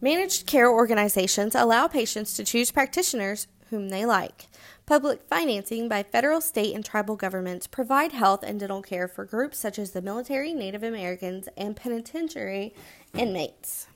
[0.04, 4.48] Managed care organizations allow patients to choose practitioners whom they like.
[4.84, 9.58] Public financing by federal, state, and tribal governments provide health and dental care for groups
[9.58, 12.74] such as the military, Native Americans, and penitentiary
[13.16, 13.86] inmates.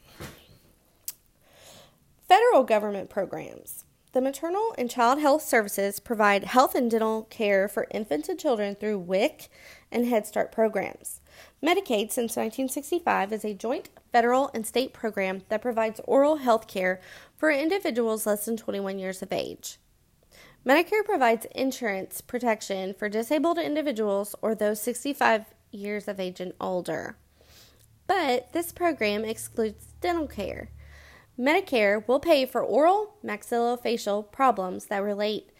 [2.28, 3.84] Federal government programs.
[4.12, 8.76] The Maternal and Child Health Services provide health and dental care for infants and children
[8.76, 9.48] through WIC
[9.90, 11.20] and Head Start programs.
[11.62, 17.00] Medicaid, since 1965, is a joint federal and state program that provides oral health care
[17.36, 19.78] for individuals less than 21 years of age.
[20.66, 27.16] Medicare provides insurance protection for disabled individuals or those 65 years of age and older.
[28.06, 30.70] But this program excludes dental care.
[31.38, 35.50] Medicare will pay for oral maxillofacial problems that relate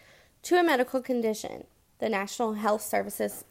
[0.43, 1.65] to a medical condition.
[1.99, 3.43] The National Health Services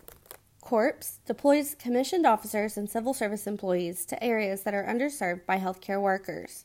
[0.67, 6.01] Corps deploys commissioned officers and civil service employees to areas that are underserved by healthcare
[6.01, 6.64] workers.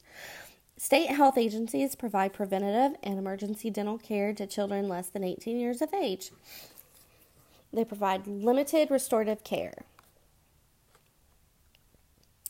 [0.75, 5.83] State health agencies provide preventative and emergency dental care to children less than 18 years
[5.83, 6.31] of age.
[7.71, 9.83] They provide limited restorative care.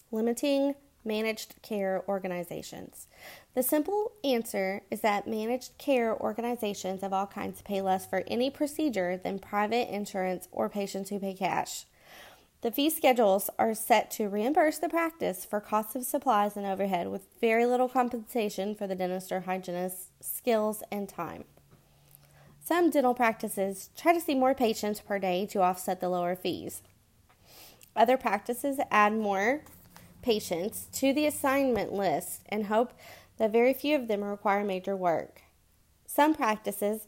[0.09, 3.07] Limiting managed care organizations.
[3.53, 8.49] The simple answer is that managed care organizations of all kinds pay less for any
[8.49, 11.85] procedure than private insurance or patients who pay cash.
[12.61, 17.09] The fee schedules are set to reimburse the practice for costs of supplies and overhead
[17.09, 21.45] with very little compensation for the dentist or hygienist's skills and time.
[22.63, 26.83] Some dental practices try to see more patients per day to offset the lower fees.
[27.95, 29.63] Other practices add more
[30.21, 32.93] patients to the assignment list and hope
[33.37, 35.41] that very few of them require major work.
[36.05, 37.07] Some practices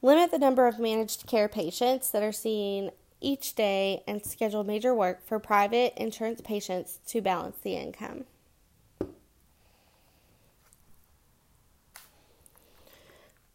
[0.00, 2.90] limit the number of managed care patients that are seen
[3.20, 8.24] each day and schedule major work for private insurance patients to balance the income.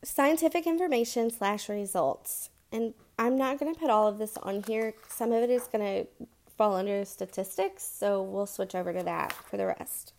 [0.04, 2.50] Scientific information slash results.
[2.72, 4.94] And I'm not going to put all of this on here.
[5.08, 6.26] Some of it is going to
[6.60, 10.12] fall under statistics, so we'll switch over to that for the rest.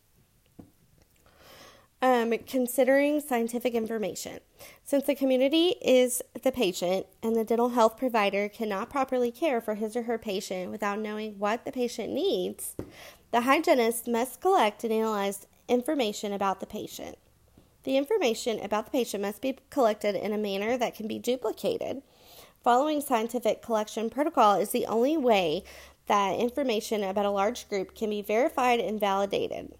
[2.01, 4.41] Um, considering scientific information.
[4.82, 9.74] Since the community is the patient and the dental health provider cannot properly care for
[9.74, 12.74] his or her patient without knowing what the patient needs,
[13.32, 17.18] the hygienist must collect and analyze information about the patient.
[17.84, 22.01] The information about the patient must be collected in a manner that can be duplicated.
[22.62, 25.64] Following scientific collection protocol is the only way
[26.11, 29.72] that information about a large group can be verified and validated.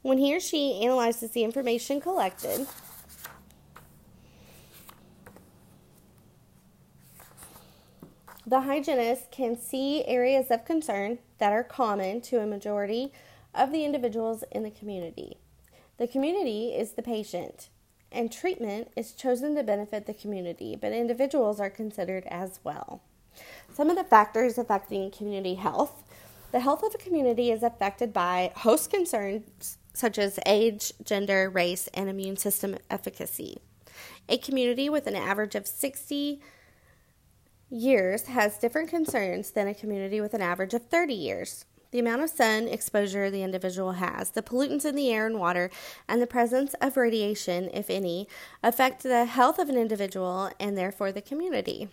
[0.00, 2.66] When he or she analyzes the information collected,
[8.46, 13.12] the hygienist can see areas of concern that are common to a majority
[13.54, 15.36] of the individuals in the community.
[15.98, 17.68] The community is the patient,
[18.10, 23.02] and treatment is chosen to benefit the community, but individuals are considered as well.
[23.74, 26.04] Some of the factors affecting community health.
[26.52, 31.88] The health of a community is affected by host concerns such as age, gender, race,
[31.92, 33.58] and immune system efficacy.
[34.28, 36.40] A community with an average of 60
[37.68, 41.64] years has different concerns than a community with an average of 30 years.
[41.90, 45.68] The amount of sun exposure the individual has, the pollutants in the air and water,
[46.08, 48.28] and the presence of radiation, if any,
[48.62, 51.88] affect the health of an individual and therefore the community.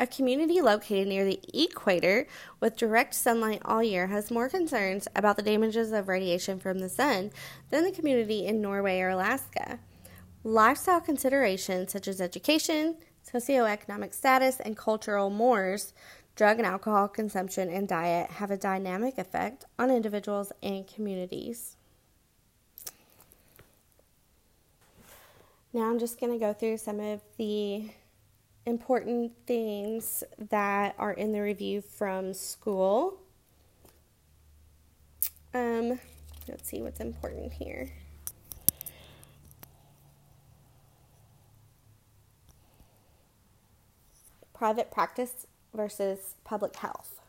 [0.00, 2.26] A community located near the equator
[2.58, 6.88] with direct sunlight all year has more concerns about the damages of radiation from the
[6.88, 7.30] sun
[7.68, 9.78] than the community in Norway or Alaska.
[10.42, 12.96] Lifestyle considerations such as education,
[13.30, 15.92] socioeconomic status, and cultural mores,
[16.34, 21.76] drug and alcohol consumption, and diet have a dynamic effect on individuals and communities.
[25.74, 27.90] Now I'm just going to go through some of the
[28.66, 33.20] important things that are in the review from school.
[35.54, 35.98] Um,
[36.48, 37.90] let's see what's important here.
[44.52, 47.20] Private practice versus public health.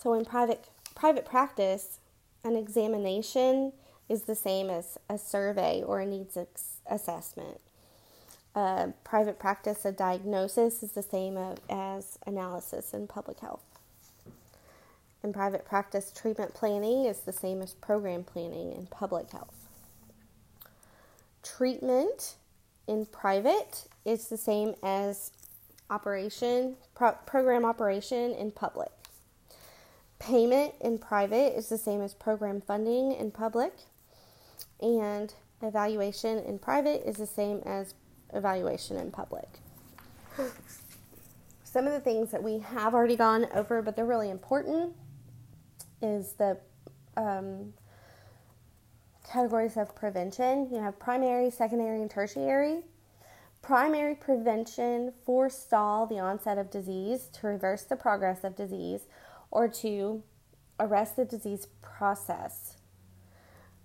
[0.00, 1.98] So in private private practice,
[2.44, 3.72] an examination
[4.08, 6.38] is the same as a survey or a needs
[6.86, 7.60] assessment
[8.54, 11.38] private practice, a diagnosis is the same
[11.68, 13.64] as analysis in public health.
[15.22, 19.68] In private practice, treatment planning is the same as program planning in public health.
[21.42, 22.36] Treatment
[22.86, 25.32] in private is the same as
[25.90, 28.90] operation, pro- program operation in public.
[30.18, 33.72] Payment in private is the same as program funding in public.
[34.80, 35.32] And
[35.62, 37.94] evaluation in private is the same as
[38.34, 39.48] evaluation in public.
[41.64, 44.94] Some of the things that we have already gone over, but they're really important,
[46.02, 46.58] is the
[47.16, 47.72] um,
[49.28, 50.68] categories of prevention.
[50.70, 52.82] You have primary, secondary, and tertiary.
[53.62, 59.06] Primary prevention forestall the onset of disease to reverse the progress of disease
[59.50, 60.22] or to
[60.78, 62.76] arrest the disease process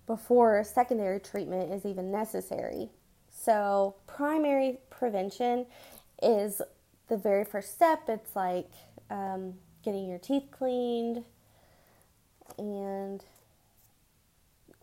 [0.06, 2.90] before secondary treatment is even necessary.
[3.50, 5.66] So, primary prevention
[6.22, 6.62] is
[7.08, 8.08] the very first step.
[8.08, 8.70] It's like
[9.10, 11.24] um, getting your teeth cleaned
[12.58, 13.24] and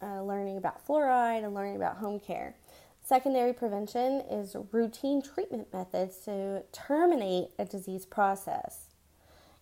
[0.02, 2.56] uh, learning about fluoride and learning about home care.
[3.02, 8.88] Secondary prevention is routine treatment methods to terminate a disease process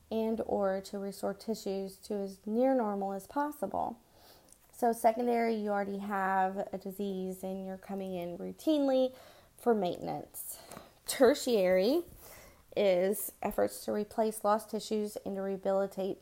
[0.09, 3.99] and or to restore tissues to as near normal as possible.
[4.77, 9.13] So secondary you already have a disease and you're coming in routinely
[9.57, 10.57] for maintenance.
[11.07, 12.01] Tertiary
[12.75, 16.17] is efforts to replace lost tissues and to rehabilitate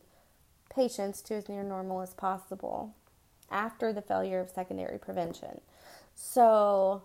[0.72, 2.94] patients to as near normal as possible
[3.50, 5.60] after the failure of secondary prevention.
[6.14, 7.02] So,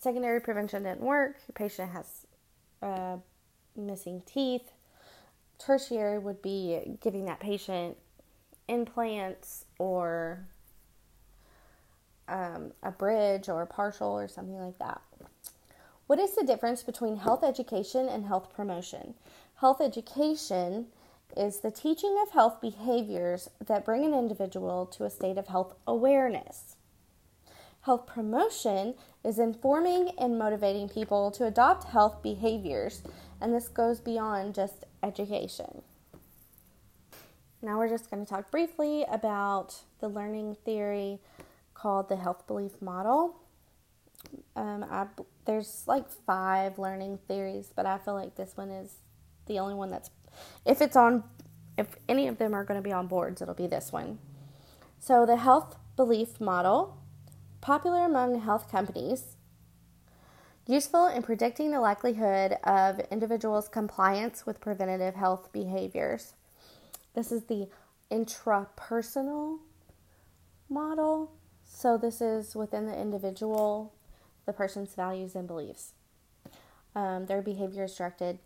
[0.00, 2.26] secondary prevention didn't work, your patient has
[2.82, 3.18] uh,
[3.76, 4.72] missing teeth.
[5.60, 7.96] Tertiary would be giving that patient
[8.66, 10.48] implants or
[12.32, 15.00] um, a bridge or a partial or something like that.
[16.06, 19.14] What is the difference between health education and health promotion?
[19.56, 20.86] Health education
[21.36, 25.74] is the teaching of health behaviors that bring an individual to a state of health
[25.86, 26.76] awareness.
[27.82, 33.02] Health promotion is informing and motivating people to adopt health behaviors,
[33.40, 35.82] and this goes beyond just education.
[37.60, 41.20] Now, we're just going to talk briefly about the learning theory
[41.82, 43.40] called the health belief model.
[44.54, 45.06] Um, I,
[45.46, 48.98] there's like five learning theories, but I feel like this one is
[49.46, 50.10] the only one that's
[50.64, 51.24] if it's on,
[51.76, 54.18] if any of them are going to be on boards, it'll be this one.
[55.00, 56.96] So, the health belief model,
[57.60, 59.36] popular among health companies,
[60.68, 66.34] useful in predicting the likelihood of individuals' compliance with preventative health behaviors.
[67.14, 67.68] This is the
[68.12, 69.58] intrapersonal
[70.68, 71.32] model.
[71.74, 73.92] So, this is within the individual,
[74.46, 75.94] the person's values and beliefs.
[76.94, 78.38] Um, their behavior is directed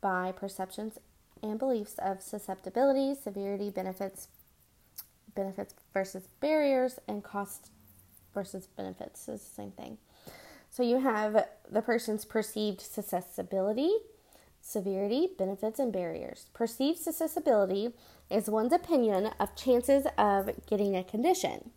[0.00, 0.98] by perceptions
[1.42, 4.28] and beliefs of susceptibility, severity, benefits,
[5.34, 7.70] benefits versus barriers, and cost
[8.34, 9.98] versus benefits is the same thing.
[10.70, 13.90] So you have the person's perceived susceptibility,
[14.60, 16.46] severity, benefits, and barriers.
[16.52, 17.94] Perceived susceptibility
[18.30, 21.70] is one's opinion of chances of getting a condition.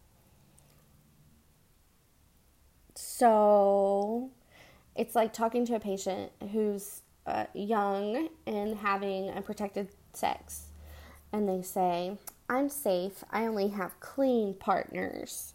[2.96, 4.30] So
[4.96, 10.68] it's like talking to a patient who's uh, young and having unprotected sex,
[11.32, 12.18] and they say,
[12.50, 15.54] I'm safe, I only have clean partners.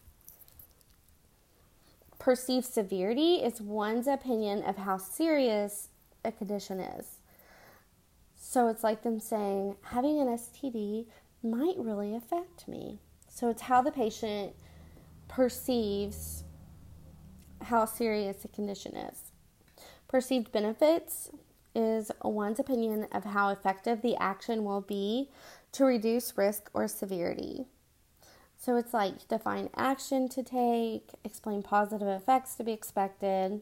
[2.18, 5.88] Perceived severity is one's opinion of how serious
[6.24, 7.18] a condition is.
[8.34, 11.06] So it's like them saying, having an STD
[11.42, 12.98] might really affect me.
[13.28, 14.54] So it's how the patient
[15.28, 16.44] perceives
[17.62, 19.32] how serious the condition is.
[20.08, 21.30] Perceived benefits
[21.74, 25.28] is one's opinion of how effective the action will be
[25.72, 27.66] to reduce risk or severity.
[28.56, 33.60] So it's like define action to take, explain positive effects to be expected.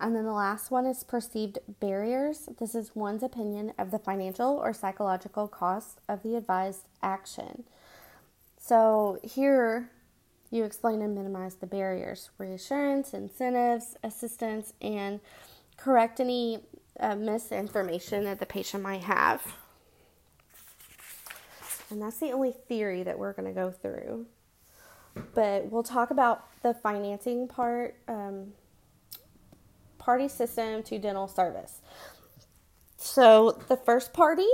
[0.00, 2.48] And then the last one is perceived barriers.
[2.58, 7.64] This is one's opinion of the financial or psychological cost of the advised action.
[8.58, 9.90] So here
[10.52, 15.18] you explain and minimize the barriers reassurance, incentives, assistance, and
[15.78, 16.60] correct any
[17.00, 19.42] uh, misinformation that the patient might have.
[21.90, 24.26] And that's the only theory that we're going to go through.
[25.34, 28.52] But we'll talk about the financing part um,
[29.98, 31.80] party system to dental service.
[32.98, 34.48] So the first party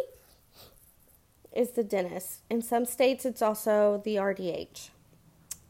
[1.53, 2.41] is the dentist.
[2.51, 4.91] In some states, it's also the RDH.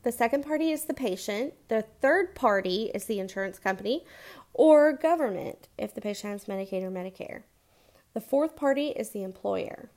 [0.03, 1.55] The second party is the patient.
[1.69, 4.05] The third party is the insurance company
[4.55, 7.43] or government if the patient has Medicaid or Medicare.
[8.15, 9.91] The fourth party is the employer.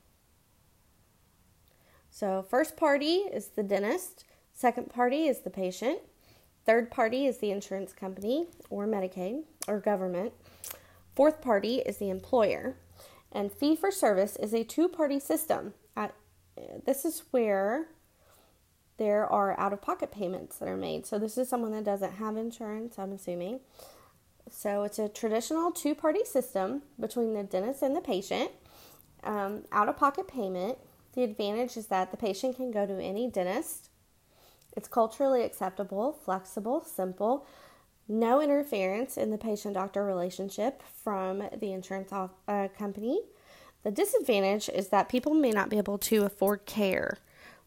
[2.10, 6.00] So, first party is the dentist, second party is the patient,
[6.66, 10.34] third party is the insurance company or Medicaid or government,
[11.16, 12.76] fourth party is the employer,
[13.32, 15.72] and fee for service is a two party system.
[15.96, 16.14] At,
[16.84, 17.88] this is where
[19.02, 21.06] there are out of pocket payments that are made.
[21.06, 23.58] So, this is someone that doesn't have insurance, I'm assuming.
[24.48, 28.52] So, it's a traditional two party system between the dentist and the patient.
[29.24, 30.78] Um, out of pocket payment.
[31.14, 33.90] The advantage is that the patient can go to any dentist.
[34.76, 37.44] It's culturally acceptable, flexible, simple,
[38.08, 43.20] no interference in the patient doctor relationship from the insurance off, uh, company.
[43.82, 47.18] The disadvantage is that people may not be able to afford care.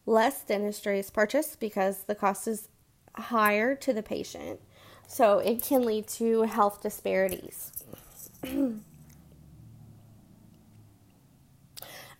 [0.06, 2.70] Less dentistry is purchased because the cost is
[3.16, 4.60] higher to the patient.
[5.08, 7.72] So it can lead to health disparities.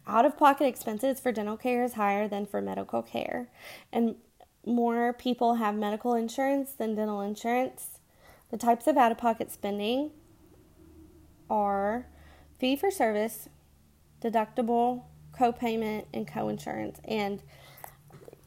[0.08, 3.50] out of pocket expenses for dental care is higher than for medical care,
[3.92, 4.16] and
[4.66, 8.00] more people have medical insurance than dental insurance.
[8.52, 10.12] The types of out of pocket spending
[11.50, 12.08] are
[12.60, 13.50] fee for service,
[14.22, 15.04] deductible,
[15.38, 17.42] co-payment, and co-insurance, and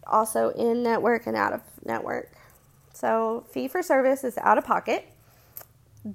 [0.09, 2.33] also in network and out of network.
[2.93, 5.09] So, fee for service is out of pocket.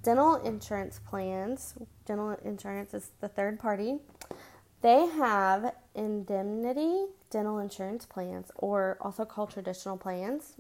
[0.02, 1.76] Dental insurance plans,
[2.06, 4.00] dental insurance is the third party.
[4.82, 10.54] They have indemnity dental insurance plans, or also called traditional plans.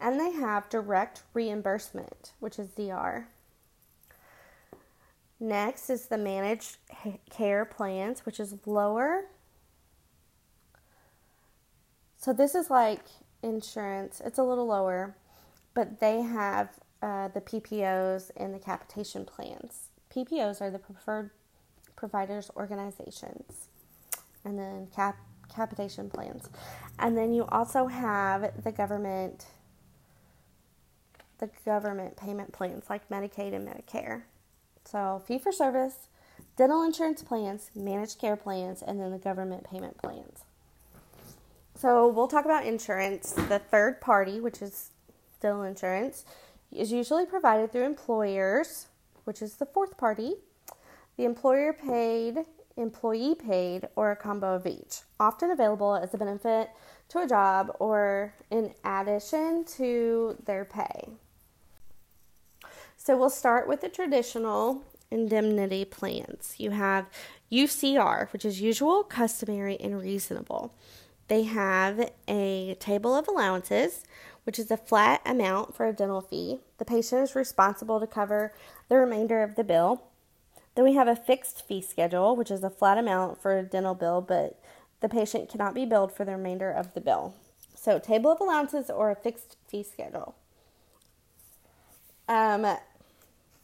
[0.00, 3.28] And they have direct reimbursement, which is DR.
[5.38, 6.78] Next is the managed
[7.30, 9.26] care plans, which is lower.
[12.22, 13.00] So this is like
[13.42, 15.16] insurance, it's a little lower,
[15.74, 16.68] but they have
[17.02, 19.88] uh, the PPOs and the capitation plans.
[20.14, 21.30] PPOs are the preferred
[21.96, 23.66] providers organizations,
[24.44, 25.16] and then cap
[25.52, 26.48] capitation plans,
[27.00, 29.46] and then you also have the government
[31.38, 34.22] the government payment plans like Medicaid and Medicare.
[34.84, 36.06] So, fee for service,
[36.56, 40.44] dental insurance plans, managed care plans, and then the government payment plans.
[41.82, 43.32] So, we'll talk about insurance.
[43.32, 44.90] The third party, which is
[45.36, 46.24] still insurance,
[46.70, 48.86] is usually provided through employers,
[49.24, 50.34] which is the fourth party.
[51.16, 52.44] The employer paid,
[52.76, 56.70] employee paid, or a combo of each, often available as a benefit
[57.08, 61.08] to a job or in addition to their pay.
[62.96, 66.54] So we'll start with the traditional indemnity plans.
[66.58, 67.06] You have
[67.50, 70.76] UCR, which is usual, customary, and reasonable.
[71.28, 74.04] They have a table of allowances,
[74.44, 76.58] which is a flat amount for a dental fee.
[76.78, 78.52] The patient is responsible to cover
[78.88, 80.02] the remainder of the bill.
[80.74, 83.94] Then we have a fixed fee schedule, which is a flat amount for a dental
[83.94, 84.60] bill, but
[85.00, 87.34] the patient cannot be billed for the remainder of the bill.
[87.74, 90.34] So, table of allowances or a fixed fee schedule.
[92.28, 92.66] Um,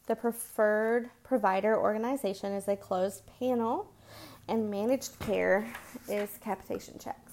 [0.06, 3.92] the preferred provider organization is a closed panel,
[4.48, 5.72] and managed care
[6.09, 7.28] is capitation checks.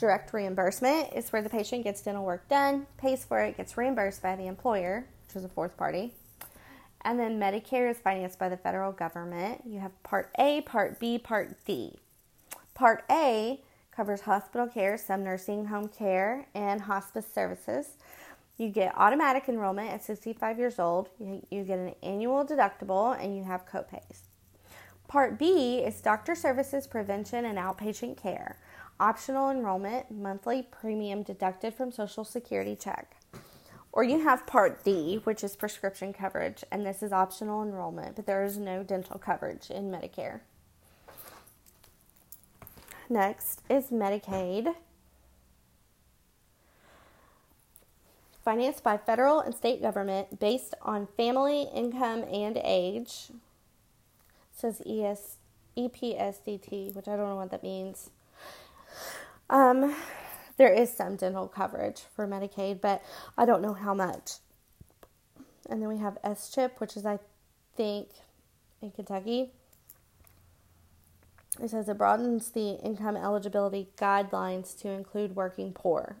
[0.00, 4.22] Direct reimbursement is where the patient gets dental work done, pays for it, gets reimbursed
[4.22, 6.14] by the employer, which is a fourth party.
[7.02, 9.60] And then Medicare is financed by the federal government.
[9.66, 11.98] You have Part A, Part B, Part D.
[12.72, 13.60] Part A
[13.94, 17.98] covers hospital care, some nursing home care, and hospice services.
[18.56, 21.10] You get automatic enrollment at 65 years old.
[21.18, 24.20] You, get an annual deductible and you have copays.
[25.08, 28.56] Part B is doctor services, prevention, and outpatient care.
[29.00, 33.16] Optional enrollment, monthly premium deducted from Social Security check.
[33.92, 38.26] Or you have Part D, which is prescription coverage, and this is optional enrollment, but
[38.26, 40.40] there is no dental coverage in Medicare.
[43.08, 44.74] Next is Medicaid.
[48.44, 53.30] financed by federal and state government based on family income and age.
[53.30, 53.38] It
[54.52, 55.36] says ES,
[55.76, 58.10] EPSDT, which I don't know what that means.
[59.50, 59.94] Um,
[60.56, 63.02] there is some dental coverage for Medicaid, but
[63.36, 64.34] I don't know how much.
[65.68, 67.18] And then we have S chip, which is I
[67.76, 68.08] think
[68.80, 69.50] in Kentucky.
[71.62, 76.16] It says it broadens the income eligibility guidelines to include working poor.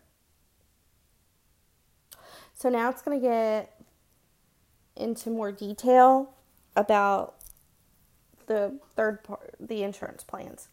[2.52, 3.80] So now it's going to get
[4.96, 6.34] into more detail
[6.76, 7.36] about
[8.46, 10.68] the third part, the insurance plans.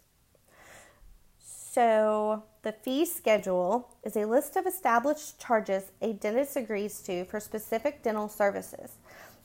[1.77, 7.39] So, the fee schedule is a list of established charges a dentist agrees to for
[7.39, 8.93] specific dental services.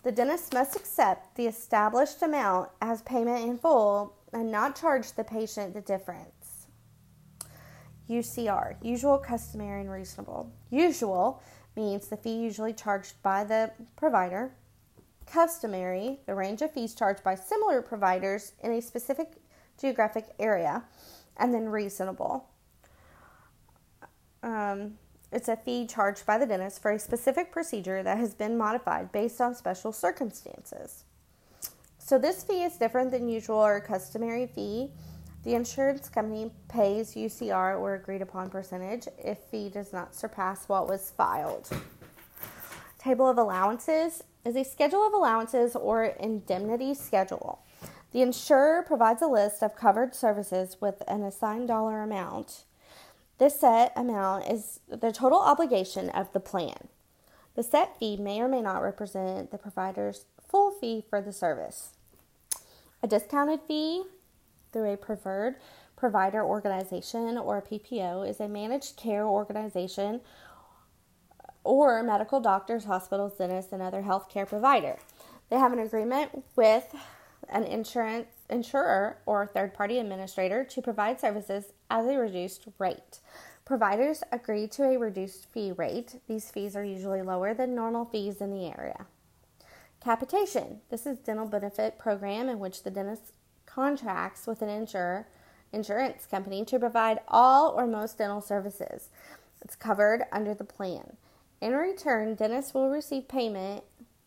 [0.03, 5.25] The dentist must accept the established amount as payment in full and not charge the
[5.25, 6.69] patient the difference.
[8.09, 10.51] UCR, usual, customary, and reasonable.
[10.71, 11.43] Usual
[11.77, 14.55] means the fee usually charged by the provider.
[15.27, 19.35] Customary, the range of fees charged by similar providers in a specific
[19.79, 20.83] geographic area.
[21.37, 22.49] And then reasonable.
[24.43, 24.99] Um,
[25.31, 29.13] it's a fee charged by the dentist for a specific procedure that has been modified
[29.13, 31.05] based on special circumstances.
[31.99, 34.91] So, this fee is different than usual or customary fee
[35.45, 40.89] the insurance company pays UCR or agreed upon percentage if fee does not surpass what
[40.89, 41.69] was filed.
[42.99, 47.65] Table of allowances is a schedule of allowances or indemnity schedule.
[48.13, 52.65] The insurer provides a list of covered services with an assigned dollar amount.
[53.39, 56.89] This set amount is the total obligation of the plan.
[57.55, 61.95] The set fee may or may not represent the provider's full fee for the service.
[63.03, 64.05] A discounted fee
[64.73, 65.57] through a preferred
[65.97, 70.21] provider organization or a PPO is a managed care organization
[71.65, 74.99] or medical doctors, hospitals, dentists, and other healthcare provider.
[75.49, 76.95] They have an agreement with
[77.49, 83.21] an insurance insurer or third party administrator to provide services at a reduced rate.
[83.65, 86.21] Providers agree to a reduced fee rate.
[86.27, 89.07] These fees are usually lower than normal fees in the area.
[90.03, 90.81] Capitation.
[90.91, 93.33] This is dental benefit program in which the dentist
[93.67, 95.29] contracts with an insurer
[95.73, 99.09] insurance company to provide all or most dental services.
[99.63, 101.17] It's covered under the plan.
[101.61, 103.85] In return, dentists will receive payment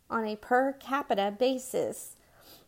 [0.10, 2.15] on a per capita basis.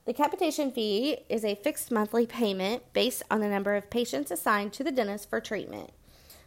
[0.07, 4.71] The capitation fee is a fixed monthly payment based on the number of patients assigned
[4.73, 5.89] to the dentist for treatment.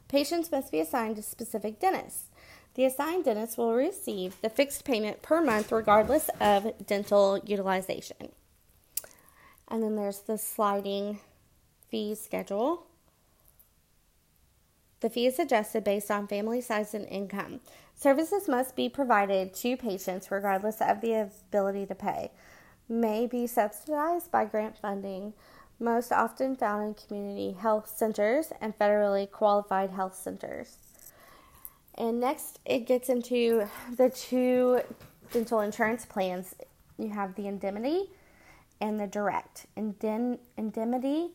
[0.08, 2.30] Patients must be assigned to specific dentists.
[2.74, 8.30] The assigned dentist will receive the fixed payment per month regardless of dental utilization.
[9.68, 11.20] And then there's the sliding
[11.90, 12.86] fee schedule.
[15.00, 17.60] The fee is adjusted based on family size and income.
[17.94, 22.30] Services must be provided to patients regardless of the ability to pay.
[22.90, 25.32] May be subsidized by grant funding,
[25.78, 30.76] most often found in community health centers and federally qualified health centers.
[31.94, 34.80] And next, it gets into the two
[35.32, 36.54] dental insurance plans.
[36.98, 38.10] You have the indemnity
[38.80, 39.66] and the direct.
[39.76, 41.30] Indem- indemnity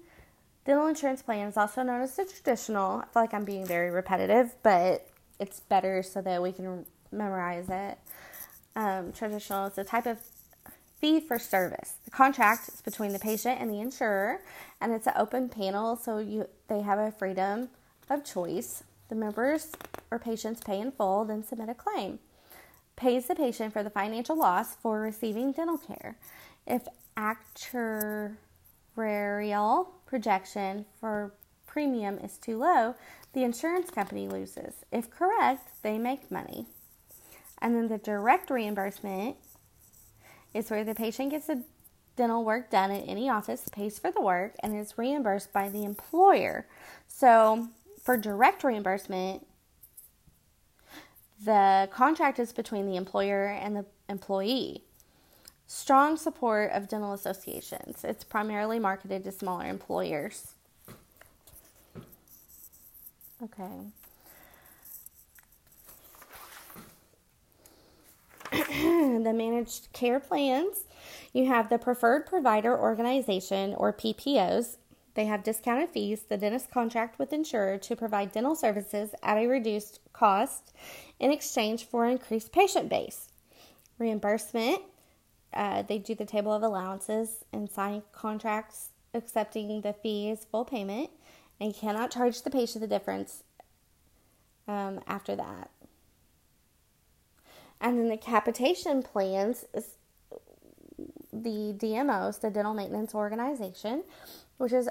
[0.65, 2.97] Dental insurance plan is also known as the traditional.
[2.97, 5.07] I feel like I'm being very repetitive, but
[5.39, 7.99] it's better so that we can memorize it.
[8.75, 10.17] Um, traditional is a type of
[10.99, 11.95] fee for service.
[12.05, 14.41] The contract is between the patient and the insurer,
[14.81, 17.69] and it's an open panel, so you they have a freedom
[18.09, 18.83] of choice.
[19.09, 19.71] The members
[20.09, 22.19] or patients pay in full, then submit a claim.
[22.95, 26.17] Pays the patient for the financial loss for receiving dental care.
[26.65, 26.87] If
[27.17, 28.37] actuarial
[30.05, 31.33] projection for
[31.67, 32.95] premium is too low,
[33.33, 34.85] the insurance company loses.
[34.91, 36.67] If correct, they make money.
[37.61, 39.35] And then the direct reimbursement
[40.55, 41.61] is where the patient gets the
[42.15, 45.83] dental work done at any office, pays for the work, and is reimbursed by the
[45.83, 46.65] employer.
[47.07, 47.67] So,
[48.01, 49.45] for direct reimbursement,
[51.43, 54.83] the contract is between the employer and the employee.
[55.67, 58.05] Strong support of dental associations.
[58.05, 60.53] It's primarily marketed to smaller employers.
[63.43, 63.91] Okay.
[68.51, 70.85] the managed care plans,
[71.33, 74.77] you have the preferred provider organization or PPOs.
[75.13, 79.47] They have discounted fees, the dentist contract with insurer to provide dental services at a
[79.47, 80.73] reduced cost
[81.19, 83.29] in exchange for increased patient base.
[83.97, 84.81] Reimbursement
[85.55, 91.09] uh, they do the table of allowances and sign contracts accepting the fees full payment
[91.61, 93.43] and cannot charge the patient the difference
[94.67, 95.69] um, after that.
[97.85, 99.91] And then the capitation plans is
[101.31, 104.03] the DMOs, the Dental Maintenance Organization,
[104.57, 104.89] which is,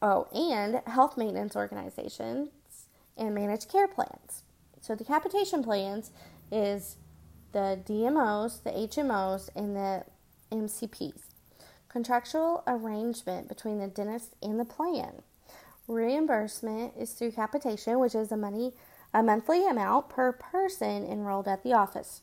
[0.00, 2.48] oh, and health maintenance organizations
[3.18, 4.42] and managed care plans.
[4.80, 6.12] So the capitation plans
[6.50, 6.96] is
[7.52, 10.04] the DMOs, the HMOs, and the
[10.50, 11.24] MCPs.
[11.90, 15.20] Contractual arrangement between the dentist and the plan.
[15.88, 18.72] Reimbursement is through capitation, which is the money
[19.14, 22.22] a monthly amount per person enrolled at the office.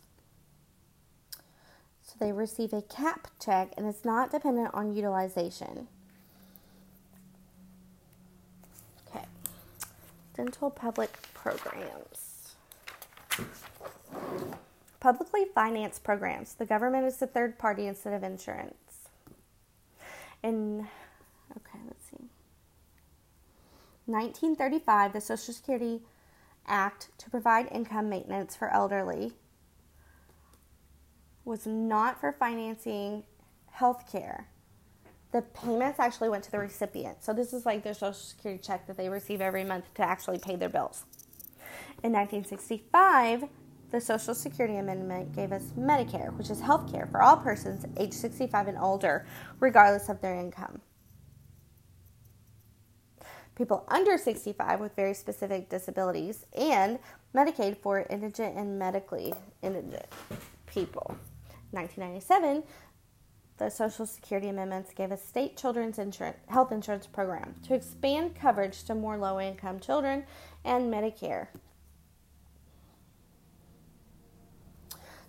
[2.02, 5.88] So they receive a cap check and it's not dependent on utilization.
[9.08, 9.26] Okay.
[10.36, 12.56] Dental public programs.
[15.00, 16.56] Publicly financed programs.
[16.56, 19.10] The government is the third party instead of insurance.
[20.42, 20.88] And
[21.56, 22.26] okay, let's see.
[24.08, 26.02] 1935, the Social Security
[26.68, 29.34] Act to provide income maintenance for elderly
[31.46, 33.24] was not for financing
[33.72, 34.48] health care.
[35.32, 37.24] The payments actually went to the recipient.
[37.24, 40.40] So this is like their social security check that they receive every month to actually
[40.40, 41.06] pay their bills.
[42.04, 43.46] In 1965,
[43.92, 48.14] the Social Security Amendment gave us Medicare, which is health care for all persons age
[48.14, 49.26] 65 and older,
[49.60, 50.82] regardless of their income.
[53.60, 56.98] People under 65 with very specific disabilities, and
[57.36, 60.06] Medicaid for indigent and medically indigent
[60.66, 61.14] people.
[61.72, 62.64] 1997,
[63.58, 68.86] the Social Security amendments gave a state children's insurance, health insurance program to expand coverage
[68.86, 70.24] to more low income children
[70.64, 71.48] and Medicare.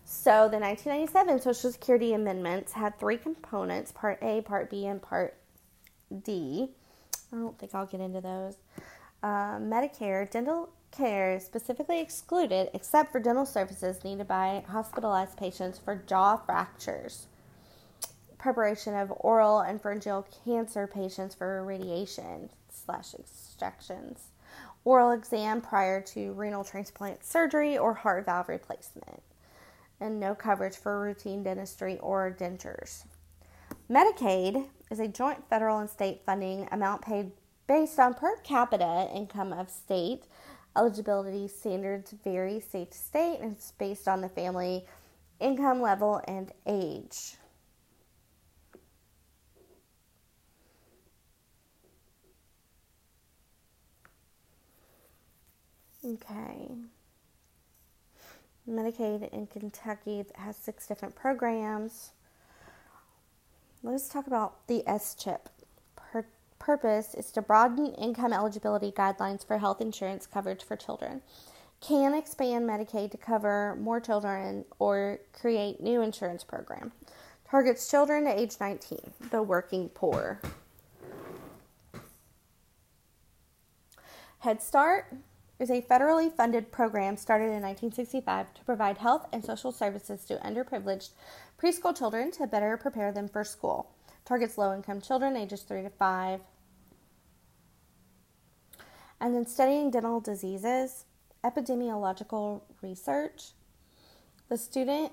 [0.05, 5.37] So the 1997 Social Security amendments had three components Part A, Part B, and Part
[6.22, 6.70] D.
[7.33, 8.57] I don't think I'll get into those.
[9.22, 15.78] Uh, Medicare, dental care is specifically excluded except for dental services needed by hospitalized patients
[15.78, 17.26] for jaw fractures,
[18.39, 24.28] preparation of oral and pharyngeal cancer patients for radiation slash extractions,
[24.85, 29.22] oral exam prior to renal transplant surgery or heart valve replacement,
[30.01, 33.05] and no coverage for routine dentistry or dentures.
[33.91, 37.30] Medicaid is a joint federal and state funding amount paid
[37.66, 40.24] based on per capita income of state.
[40.76, 44.84] Eligibility standards vary state to state and it's based on the family
[45.38, 47.36] income level and age.
[56.05, 56.68] Okay.
[58.68, 62.12] Medicaid in Kentucky has six different programs.
[63.83, 65.49] Let's talk about the S chip.
[65.97, 66.26] Pur-
[66.59, 71.22] purpose is to broaden income eligibility guidelines for health insurance coverage for children.
[71.81, 76.93] Can expand Medicaid to cover more children or create new insurance program.
[77.51, 78.99] Targets children to age 19,
[79.31, 80.43] the working poor.
[84.41, 85.14] Head Start
[85.59, 90.37] is a federally funded program started in 1965 to provide health and social services to
[90.37, 91.11] underprivileged
[91.61, 93.91] preschool children to better prepare them for school.
[94.25, 96.41] Targets low income children ages 3 to 5.
[99.21, 101.05] And then studying dental diseases,
[101.45, 103.51] epidemiological research,
[104.49, 105.13] the student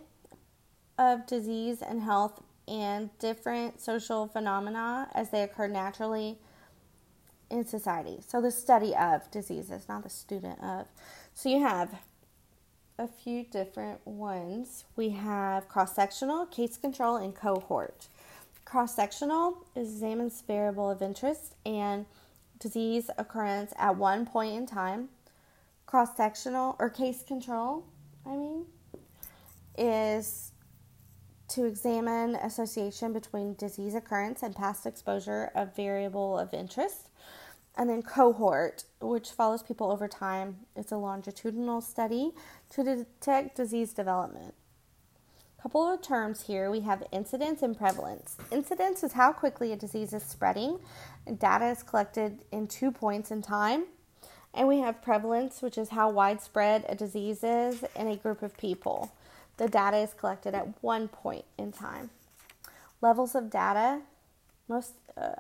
[0.98, 6.38] of disease and health and different social phenomena as they occur naturally
[7.50, 8.20] in society.
[8.26, 10.88] So the study of diseases, not the student of.
[11.34, 11.94] So you have
[13.00, 14.86] a few different ones.
[14.96, 18.08] We have cross sectional, case control, and cohort.
[18.66, 22.06] Cross sectional examines variable of interest and
[22.60, 25.10] disease occurrence at one point in time.
[25.86, 27.86] Cross sectional or case control,
[28.26, 28.66] I mean,
[29.78, 30.52] is
[31.50, 37.07] to examine association between disease occurrence and past exposure of variable of interest.
[37.78, 40.58] And then cohort, which follows people over time.
[40.76, 42.32] It's a longitudinal study
[42.72, 44.56] to detect disease development.
[45.58, 48.36] A couple of terms here we have incidence and prevalence.
[48.52, 50.80] Incidence is how quickly a disease is spreading.
[51.38, 53.86] Data is collected in two points in time.
[54.54, 58.58] And we have prevalence, which is how widespread a disease is in a group of
[58.58, 59.12] people.
[59.58, 62.10] The data is collected at one point in time.
[63.02, 64.02] Levels of data,
[64.68, 65.34] most uh,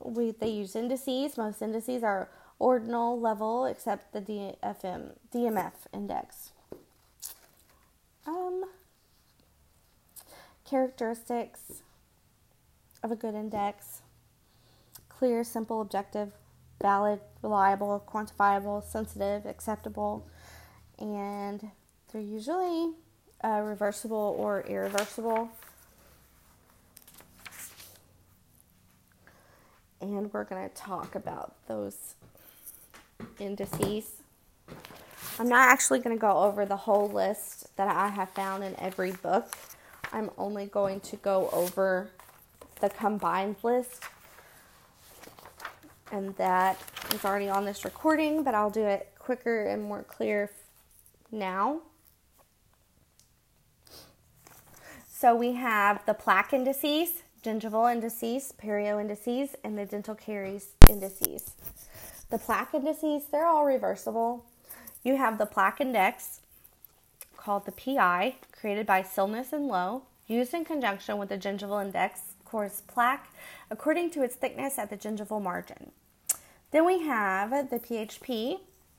[0.00, 1.36] we they use indices.
[1.36, 2.28] Most indices are
[2.58, 6.52] ordinal level except the DFM DMF index.
[8.26, 8.64] Um,
[10.64, 11.82] characteristics
[13.02, 14.02] of a good index:
[15.08, 16.32] clear, simple, objective,
[16.80, 20.26] valid, reliable, quantifiable, sensitive, acceptable,
[20.98, 21.70] and
[22.12, 22.92] they're usually
[23.44, 25.50] uh, reversible or irreversible.
[30.00, 32.14] And we're going to talk about those
[33.38, 34.22] indices.
[35.38, 38.78] I'm not actually going to go over the whole list that I have found in
[38.78, 39.54] every book.
[40.12, 42.10] I'm only going to go over
[42.80, 44.02] the combined list.
[46.12, 46.80] And that
[47.12, 50.50] is already on this recording, but I'll do it quicker and more clear
[51.32, 51.80] now.
[55.08, 61.52] So we have the plaque indices, gingival indices, perio indices, and the dental caries indices.
[62.28, 64.44] The plaque indices, they're all reversible.
[65.04, 66.40] You have the plaque index
[67.36, 72.20] called the PI, created by Silness and Löe, used in conjunction with the gingival index,
[72.44, 73.28] scores plaque
[73.70, 75.92] according to its thickness at the gingival margin.
[76.72, 78.58] Then we have the PHP,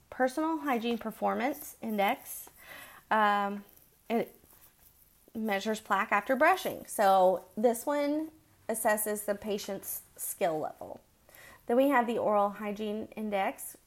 [0.09, 2.49] Personal Hygiene Performance Index.
[3.11, 3.65] Um,
[4.09, 4.33] it
[5.35, 6.85] measures plaque after brushing.
[6.87, 8.29] So this one
[8.69, 10.99] assesses the patient's skill level.
[11.67, 13.77] Then we have the oral hygiene index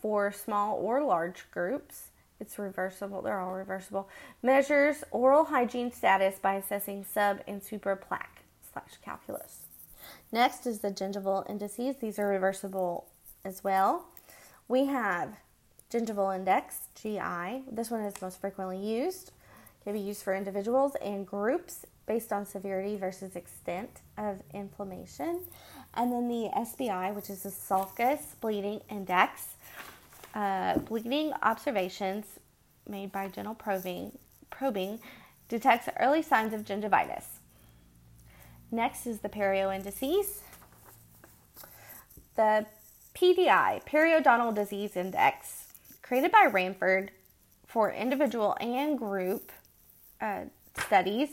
[0.00, 2.10] for small or large groups.
[2.40, 4.08] It's reversible, they're all reversible.
[4.42, 8.42] Measures oral hygiene status by assessing sub and super plaque
[8.72, 9.60] slash calculus.
[10.32, 11.96] Next is the gingival indices.
[11.96, 13.06] These are reversible
[13.44, 14.06] as well.
[14.68, 15.36] We have
[15.90, 17.62] gingival index, GI.
[17.70, 19.32] This one is most frequently used.
[19.84, 25.40] Can be used for individuals and groups based on severity versus extent of inflammation.
[25.94, 29.54] And then the SBI, which is the sulcus bleeding index,
[30.34, 32.26] uh, bleeding observations
[32.88, 34.18] made by gentle probing,
[34.50, 35.00] probing
[35.48, 37.24] detects early signs of gingivitis.
[38.70, 40.40] Next is the perio indices.
[42.34, 42.66] the
[43.14, 45.66] PDI, Periodontal Disease Index,
[46.02, 47.10] created by Ramfjord
[47.66, 49.52] for individual and group
[50.20, 50.46] uh,
[50.76, 51.28] studies.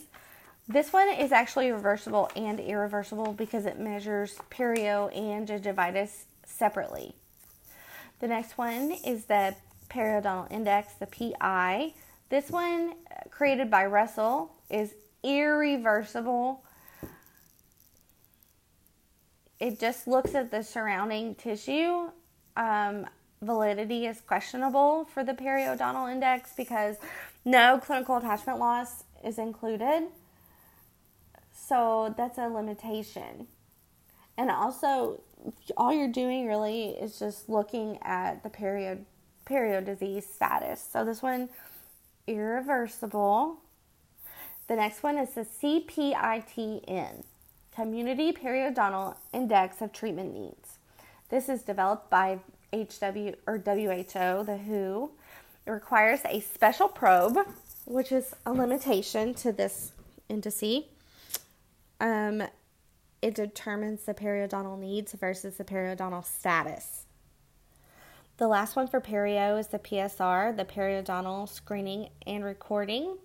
[0.71, 7.13] This one is actually reversible and irreversible because it measures perio and gingivitis separately.
[8.19, 9.53] The next one is the
[9.89, 11.93] Periodontal Index, the PI.
[12.29, 12.93] This one,
[13.29, 14.93] created by Russell, is
[15.23, 16.63] irreversible.
[19.59, 22.11] It just looks at the surrounding tissue.
[22.55, 23.07] Um,
[23.41, 26.95] validity is questionable for the periodontal index because
[27.43, 30.03] no clinical attachment loss is included.
[31.71, 33.47] So that's a limitation.
[34.37, 35.21] And also,
[35.77, 39.05] all you're doing really is just looking at the period
[39.45, 40.85] perio disease status.
[40.91, 41.47] So this one
[42.27, 43.61] irreversible.
[44.67, 47.23] The next one is the CPITN,
[47.73, 50.77] Community Periodontal Index of Treatment Needs.
[51.29, 52.39] This is developed by
[52.73, 55.11] HW or WHO, the WHO.
[55.65, 57.37] It requires a special probe,
[57.85, 59.93] which is a limitation to this
[60.29, 60.83] indice.
[62.01, 62.43] Um,
[63.21, 67.05] it determines the periodontal needs versus the periodontal status.
[68.37, 73.17] The last one for perio is the PSR, the periodontal screening and recording.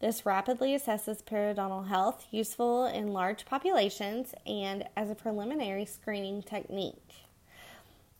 [0.00, 7.14] This rapidly assesses periodontal health, useful in large populations and as a preliminary screening technique.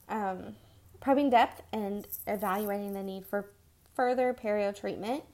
[0.08, 0.54] Um,
[1.00, 3.50] probing depth and evaluating the need for
[3.96, 5.24] further perio treatment.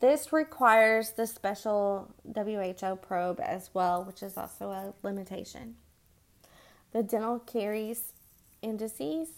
[0.00, 5.76] This requires the special WHO probe as well, which is also a limitation.
[6.92, 8.12] The dental caries
[8.62, 9.28] indices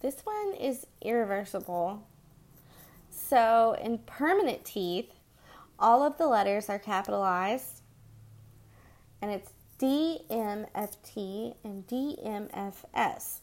[0.00, 2.06] this one is irreversible.
[3.10, 5.12] So in permanent teeth,
[5.78, 7.82] all of the letters are capitalized,
[9.22, 13.40] and it's DMFT and DMFS.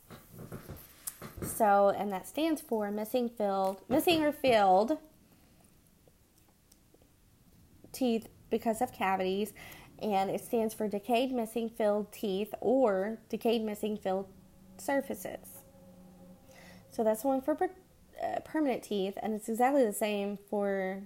[1.41, 4.97] So, and that stands for missing filled, missing or filled
[7.93, 9.53] teeth because of cavities,
[10.01, 14.27] and it stands for decayed missing filled teeth or decayed missing filled
[14.77, 15.63] surfaces.
[16.91, 17.69] So that's one for per,
[18.21, 21.03] uh, permanent teeth, and it's exactly the same for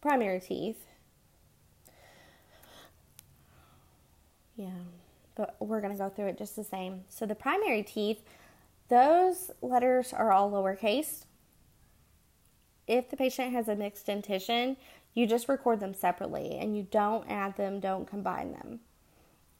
[0.00, 0.84] primary teeth.
[4.56, 4.70] Yeah,
[5.34, 7.04] but we're going to go through it just the same.
[7.08, 8.20] So the primary teeth,
[8.88, 11.24] those letters are all lowercase.
[12.86, 14.76] If the patient has a mixed dentition,
[15.14, 18.80] you just record them separately and you don't add them, don't combine them.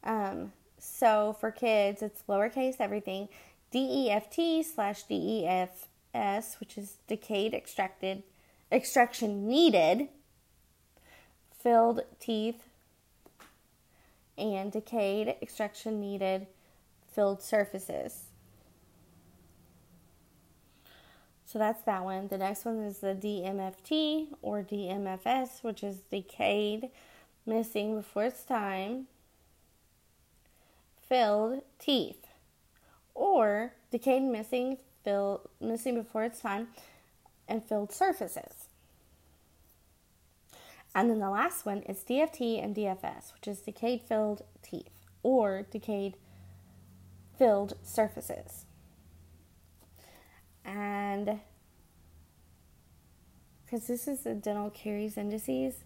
[0.03, 3.27] Um, so for kids, it's lowercase everything.
[3.71, 8.23] DEFT slash DEFS, which is decayed extracted
[8.71, 10.09] extraction needed,
[11.51, 12.63] filled teeth,
[14.37, 16.47] and decayed extraction needed
[17.11, 18.28] filled surfaces.
[21.51, 22.27] So that's that one.
[22.27, 26.91] The next one is the DMFT or DMFS, which is decayed,
[27.43, 29.07] missing before its time,
[31.07, 32.27] filled teeth
[33.15, 36.67] or decayed missing fill, missing before its time
[37.47, 38.67] and filled surfaces.
[40.93, 45.63] And then the last one is DFT and DFS, which is decayed filled teeth or
[45.71, 46.15] decayed
[47.39, 48.65] filled surfaces.
[50.65, 51.39] And
[53.65, 55.83] because this is the dental caries indices,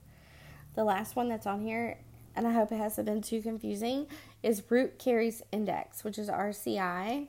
[0.76, 2.00] the last one that's on here,
[2.36, 4.08] and I hope it hasn't been too confusing,
[4.42, 7.28] is root caries index, which is RCI.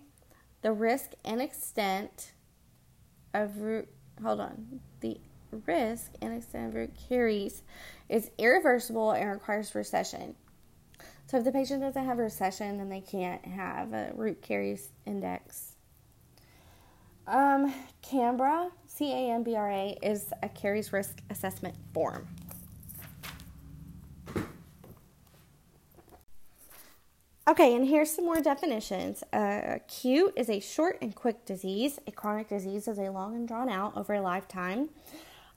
[0.63, 2.33] The risk and extent
[3.35, 3.89] of root,
[4.23, 5.19] hold on, the
[5.67, 7.63] risk and extent of root caries
[8.09, 10.35] is irreversible and requires recession.
[11.27, 15.74] So if the patient doesn't have recession, then they can't have a root caries index.
[17.27, 17.73] Um,
[18.03, 22.27] CAMBRA, C A M B R A, is a caries risk assessment form.
[27.47, 29.23] Okay, and here's some more definitions.
[29.31, 31.99] Uh, acute is a short and quick disease.
[32.07, 34.89] A chronic disease is a long and drawn out over a lifetime.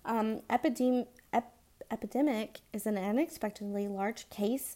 [0.03, 1.53] Um, epidem- ep-
[1.89, 4.75] epidemic is an unexpectedly large case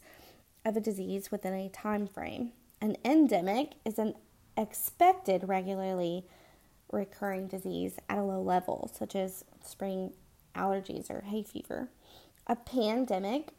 [0.63, 2.53] of a disease within a time frame.
[2.79, 4.15] An endemic is an
[4.55, 6.25] expected regularly
[6.91, 10.13] recurring disease at a low level, such as spring
[10.55, 11.89] allergies or hay fever.
[12.47, 13.49] A pandemic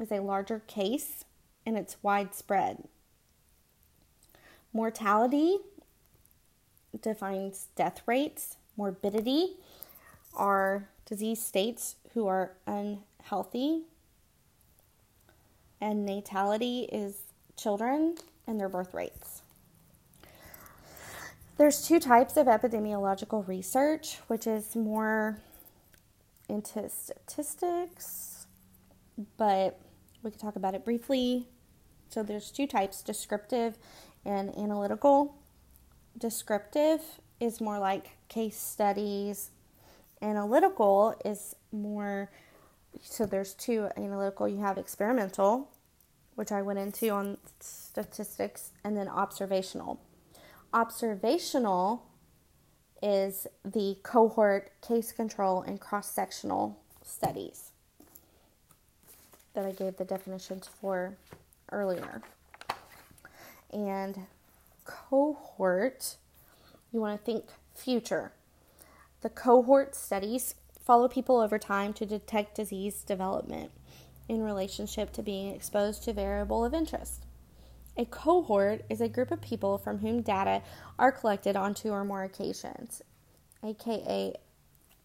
[0.00, 1.24] is a larger case
[1.66, 2.84] and it's widespread.
[4.72, 5.58] Mortality
[7.00, 9.56] defines death rates, morbidity
[10.34, 13.82] are disease states who are unhealthy,
[15.80, 17.22] and natality is
[17.56, 19.33] children and their birth rates.
[21.56, 25.38] There's two types of epidemiological research, which is more
[26.48, 28.46] into statistics,
[29.36, 29.78] but
[30.24, 31.46] we can talk about it briefly.
[32.08, 33.78] So there's two types, descriptive
[34.24, 35.36] and analytical.
[36.18, 37.00] Descriptive
[37.38, 39.50] is more like case studies.
[40.20, 42.30] Analytical is more
[43.00, 45.70] so there's two analytical, you have experimental,
[46.34, 50.00] which I went into on statistics, and then observational.
[50.74, 52.02] Observational
[53.00, 57.70] is the cohort, case control, and cross sectional studies
[59.54, 61.16] that I gave the definitions for
[61.70, 62.22] earlier.
[63.72, 64.26] And
[64.84, 66.16] cohort,
[66.92, 67.44] you want to think
[67.76, 68.32] future.
[69.20, 73.70] The cohort studies follow people over time to detect disease development
[74.28, 77.23] in relationship to being exposed to variable of interest.
[77.96, 80.62] A cohort is a group of people from whom data
[80.98, 83.02] are collected on two or more occasions,
[83.62, 84.34] aka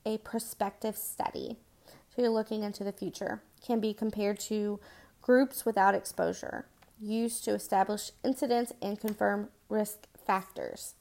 [0.06, 1.58] a prospective study.
[1.88, 3.44] So you're looking into the future.
[3.66, 4.80] Can be compared to
[5.22, 6.66] groups without exposure,
[7.00, 10.96] used to establish incidence and confirm risk factors.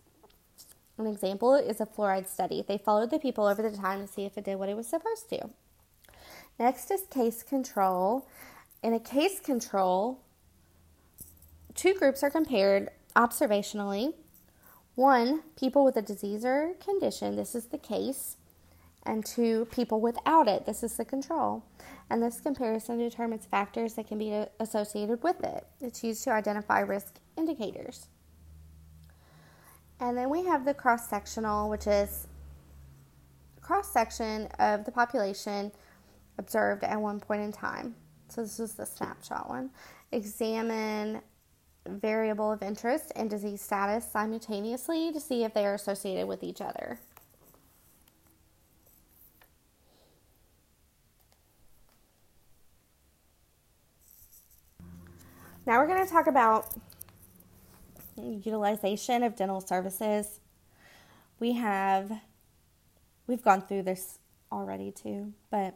[0.99, 2.64] An example is a fluoride study.
[2.66, 4.89] They followed the people over the time to see if it did what it was
[4.89, 5.51] supposed to.
[6.59, 8.28] Next is case control.
[8.82, 10.20] In a case control,
[11.79, 14.12] two groups are compared observationally.
[14.97, 18.37] One, people with a disease or condition, this is the case,
[19.05, 21.62] and two, people without it, this is the control.
[22.11, 25.68] And this comparison determines factors that can be associated with it.
[25.81, 28.09] It's used to identify risk indicators.
[30.01, 32.26] And then we have the cross sectional, which is
[33.61, 35.70] cross section of the population
[36.39, 37.95] observed at one point in time.
[38.29, 39.70] So this is the snapshot one.
[40.11, 41.20] Examine
[41.89, 46.61] variable of interest and disease status simultaneously to see if they are associated with each
[46.61, 46.99] other.
[55.66, 56.74] Now we're going to talk about
[58.16, 60.41] utilization of dental services.
[61.41, 62.11] We have
[63.26, 64.18] we've gone through this
[64.51, 65.74] already too, but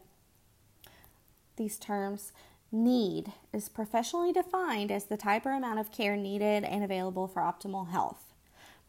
[1.57, 2.33] these terms
[2.73, 7.43] need is professionally defined as the type or amount of care needed and available for
[7.43, 8.33] optimal health.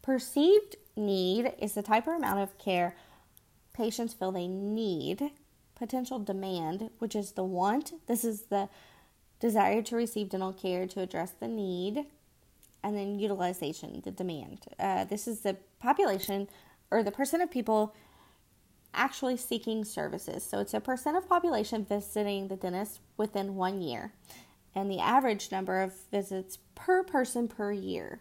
[0.02, 2.96] Perceived need is the type or amount of care
[3.72, 5.30] patients feel they need.
[5.74, 8.68] Potential demand, which is the want, this is the
[9.40, 12.06] desire to receive dental care to address the need
[12.82, 14.60] and then utilization, the demand.
[14.78, 16.48] Uh, this is the population
[16.90, 17.94] or the percent of people
[18.94, 20.44] actually seeking services.
[20.44, 24.12] So it's a percent of population visiting the dentist within one year,
[24.74, 28.20] and the average number of visits per person per year.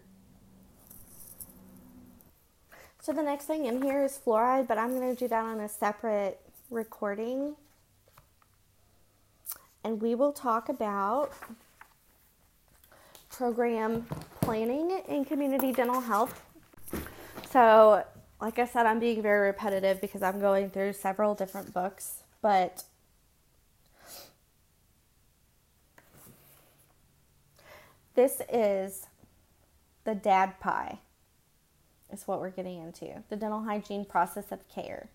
[3.01, 5.59] So the next thing in here is fluoride, but I'm going to do that on
[5.59, 7.55] a separate recording.
[9.83, 11.33] And we will talk about
[13.29, 14.05] program
[14.39, 16.41] planning in community dental health.
[17.51, 18.05] So,
[18.43, 22.83] like I said, I'm being very repetitive because I'm going through several different books, but
[28.15, 29.07] this is
[30.03, 30.99] the DADPIE,
[32.11, 35.07] is what we're getting into the dental hygiene process of care.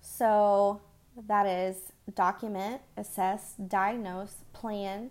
[0.00, 0.80] So,
[1.28, 5.10] that is document, assess, diagnose, plan,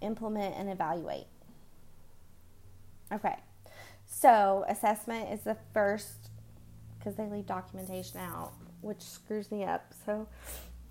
[0.00, 1.29] implement, and evaluate.
[3.12, 3.36] Okay,
[4.06, 6.30] so assessment is the first
[6.98, 9.92] because they leave documentation out, which screws me up.
[10.04, 10.28] So,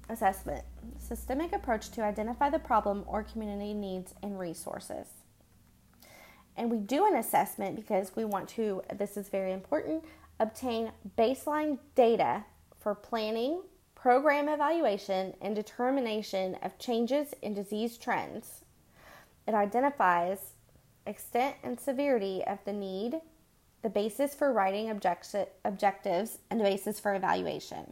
[0.10, 0.66] assessment
[0.98, 5.08] systemic approach to identify the problem or community needs and resources.
[6.58, 10.04] And we do an assessment because we want to, this is very important,
[10.40, 12.44] obtain baseline data
[12.80, 13.62] for planning,
[13.96, 18.62] program evaluation, and determination of changes in disease trends.
[19.48, 20.49] It identifies
[21.10, 23.20] extent and severity of the need,
[23.82, 27.92] the basis for writing objecti- objectives, and the basis for evaluation.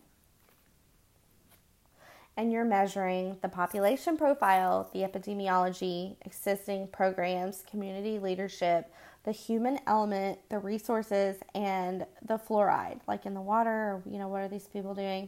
[2.38, 10.38] And you're measuring the population profile, the epidemiology, existing programs, community leadership, the human element,
[10.50, 14.94] the resources, and the fluoride, like in the water, you know, what are these people
[14.94, 15.28] doing?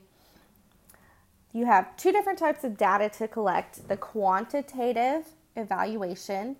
[1.51, 5.25] You have two different types of data to collect the quantitative
[5.55, 6.57] evaluation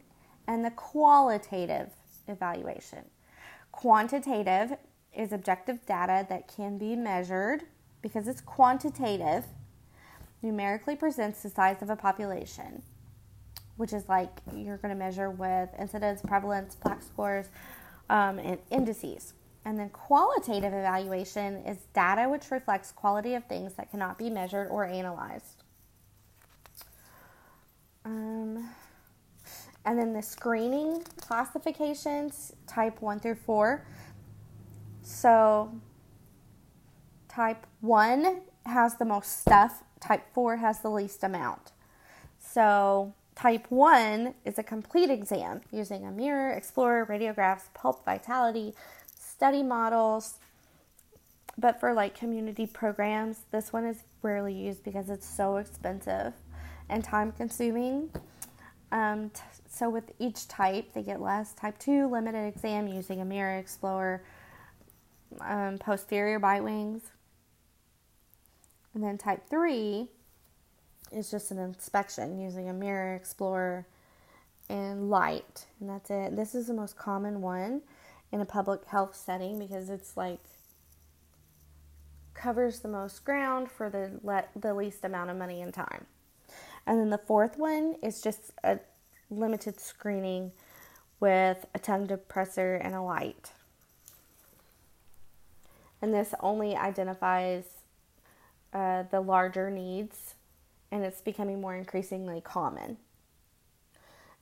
[0.50, 1.92] and the qualitative
[2.28, 3.06] evaluation.
[3.72, 4.76] Quantitative
[5.16, 7.64] is objective data that can be measured
[8.02, 9.46] because it's quantitative,
[10.42, 12.82] numerically presents the size of a population.
[13.80, 17.48] which is like you're going to measure with incidence, prevalence, plaque scores,
[18.10, 19.34] um, and indices.
[19.64, 24.68] And then qualitative evaluation is data which reflects quality of things that cannot be measured
[24.70, 25.64] or analyzed.
[28.04, 28.68] Um,
[29.90, 33.84] and then the screening classifications, type 1 through 4.
[35.02, 35.74] So,
[37.28, 41.72] type 1 has the most stuff, type 4 has the least amount.
[42.38, 48.76] So, type 1 is a complete exam using a mirror, explorer, radiographs, pulp vitality,
[49.20, 50.36] study models.
[51.58, 56.34] But for like community programs, this one is rarely used because it's so expensive
[56.90, 58.12] and time consuming.
[58.92, 61.54] Um, t- so with each type, they get less.
[61.54, 64.24] Type 2, limited exam using a mirror explorer,
[65.42, 67.04] um, posterior bite wings.
[68.94, 70.08] And then type 3
[71.12, 73.86] is just an inspection using a mirror explorer
[74.70, 75.66] and light.
[75.80, 76.36] And that's it.
[76.36, 77.82] This is the most common one
[78.32, 80.40] in a public health setting because it's like
[82.34, 86.06] covers the most ground for the le- the least amount of money and time.
[86.86, 88.80] And then the fourth one is just a
[89.30, 90.52] limited screening
[91.20, 93.52] with a tongue depressor and a light.
[96.02, 97.66] And this only identifies
[98.74, 100.36] uh, the larger needs,
[100.92, 102.98] and it's becoming more increasingly common.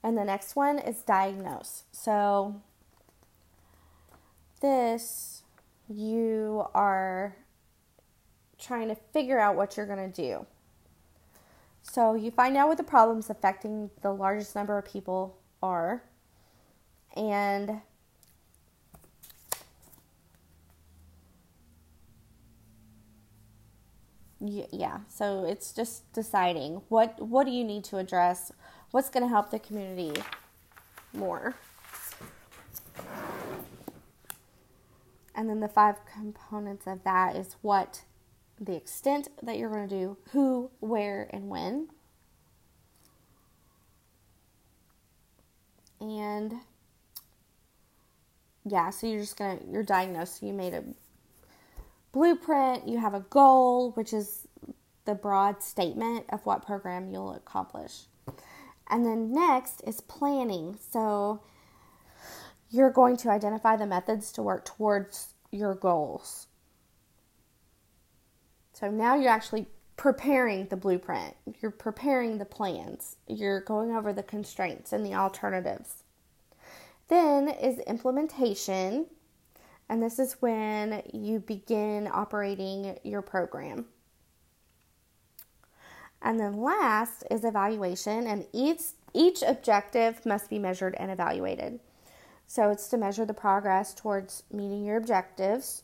[0.02, 1.82] And the next one is diagnose.
[1.90, 2.62] So,
[4.60, 5.42] this
[5.88, 7.36] you are
[8.58, 10.46] trying to figure out what you're going to do.
[11.90, 16.04] So you find out what the problems affecting the largest number of people are,
[17.16, 17.80] and
[24.38, 28.52] yeah, so it's just deciding what what do you need to address,
[28.90, 30.22] what's going to help the community
[31.12, 31.56] more.
[35.34, 38.02] And then the five components of that is what
[38.60, 41.88] the extent that you're going to do, who, where, and when.
[46.00, 46.54] And
[48.64, 50.40] yeah, so you're just going to, you're diagnosed.
[50.40, 50.84] So you made a
[52.12, 54.46] blueprint, you have a goal, which is
[55.04, 58.06] the broad statement of what program you'll accomplish.
[58.90, 60.78] And then next is planning.
[60.90, 61.42] So
[62.70, 66.47] you're going to identify the methods to work towards your goals.
[68.78, 74.22] So now you're actually preparing the blueprint, you're preparing the plans, you're going over the
[74.22, 76.04] constraints and the alternatives.
[77.08, 79.06] Then is implementation,
[79.88, 83.86] and this is when you begin operating your program.
[86.22, 88.82] And then last is evaluation, and each
[89.12, 91.80] each objective must be measured and evaluated.
[92.46, 95.82] So it's to measure the progress towards meeting your objectives.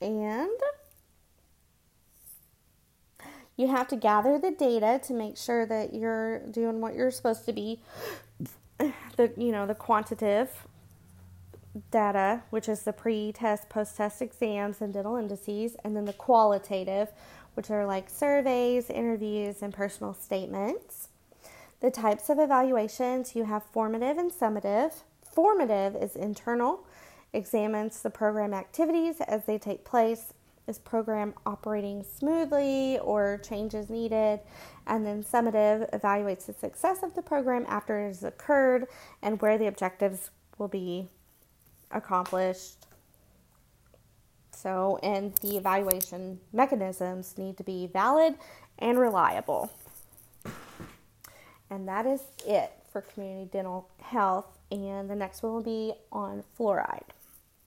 [0.00, 0.48] And
[3.56, 7.44] you have to gather the data to make sure that you're doing what you're supposed
[7.46, 7.80] to be.
[9.16, 10.48] The you know, the quantitative
[11.90, 17.08] data, which is the pre-test, post-test exams and dental indices, and then the qualitative,
[17.54, 21.08] which are like surveys, interviews, and personal statements.
[21.80, 25.02] The types of evaluations you have formative and summative.
[25.22, 26.86] Formative is internal,
[27.32, 30.32] examines the program activities as they take place
[30.66, 34.40] is program operating smoothly or changes needed?
[34.86, 38.86] And then summative evaluates the success of the program after it has occurred
[39.22, 41.08] and where the objectives will be
[41.90, 42.86] accomplished.
[44.52, 48.36] So, and the evaluation mechanisms need to be valid
[48.78, 49.72] and reliable.
[51.70, 54.58] And that is it for community dental health.
[54.70, 57.08] And the next one will be on fluoride.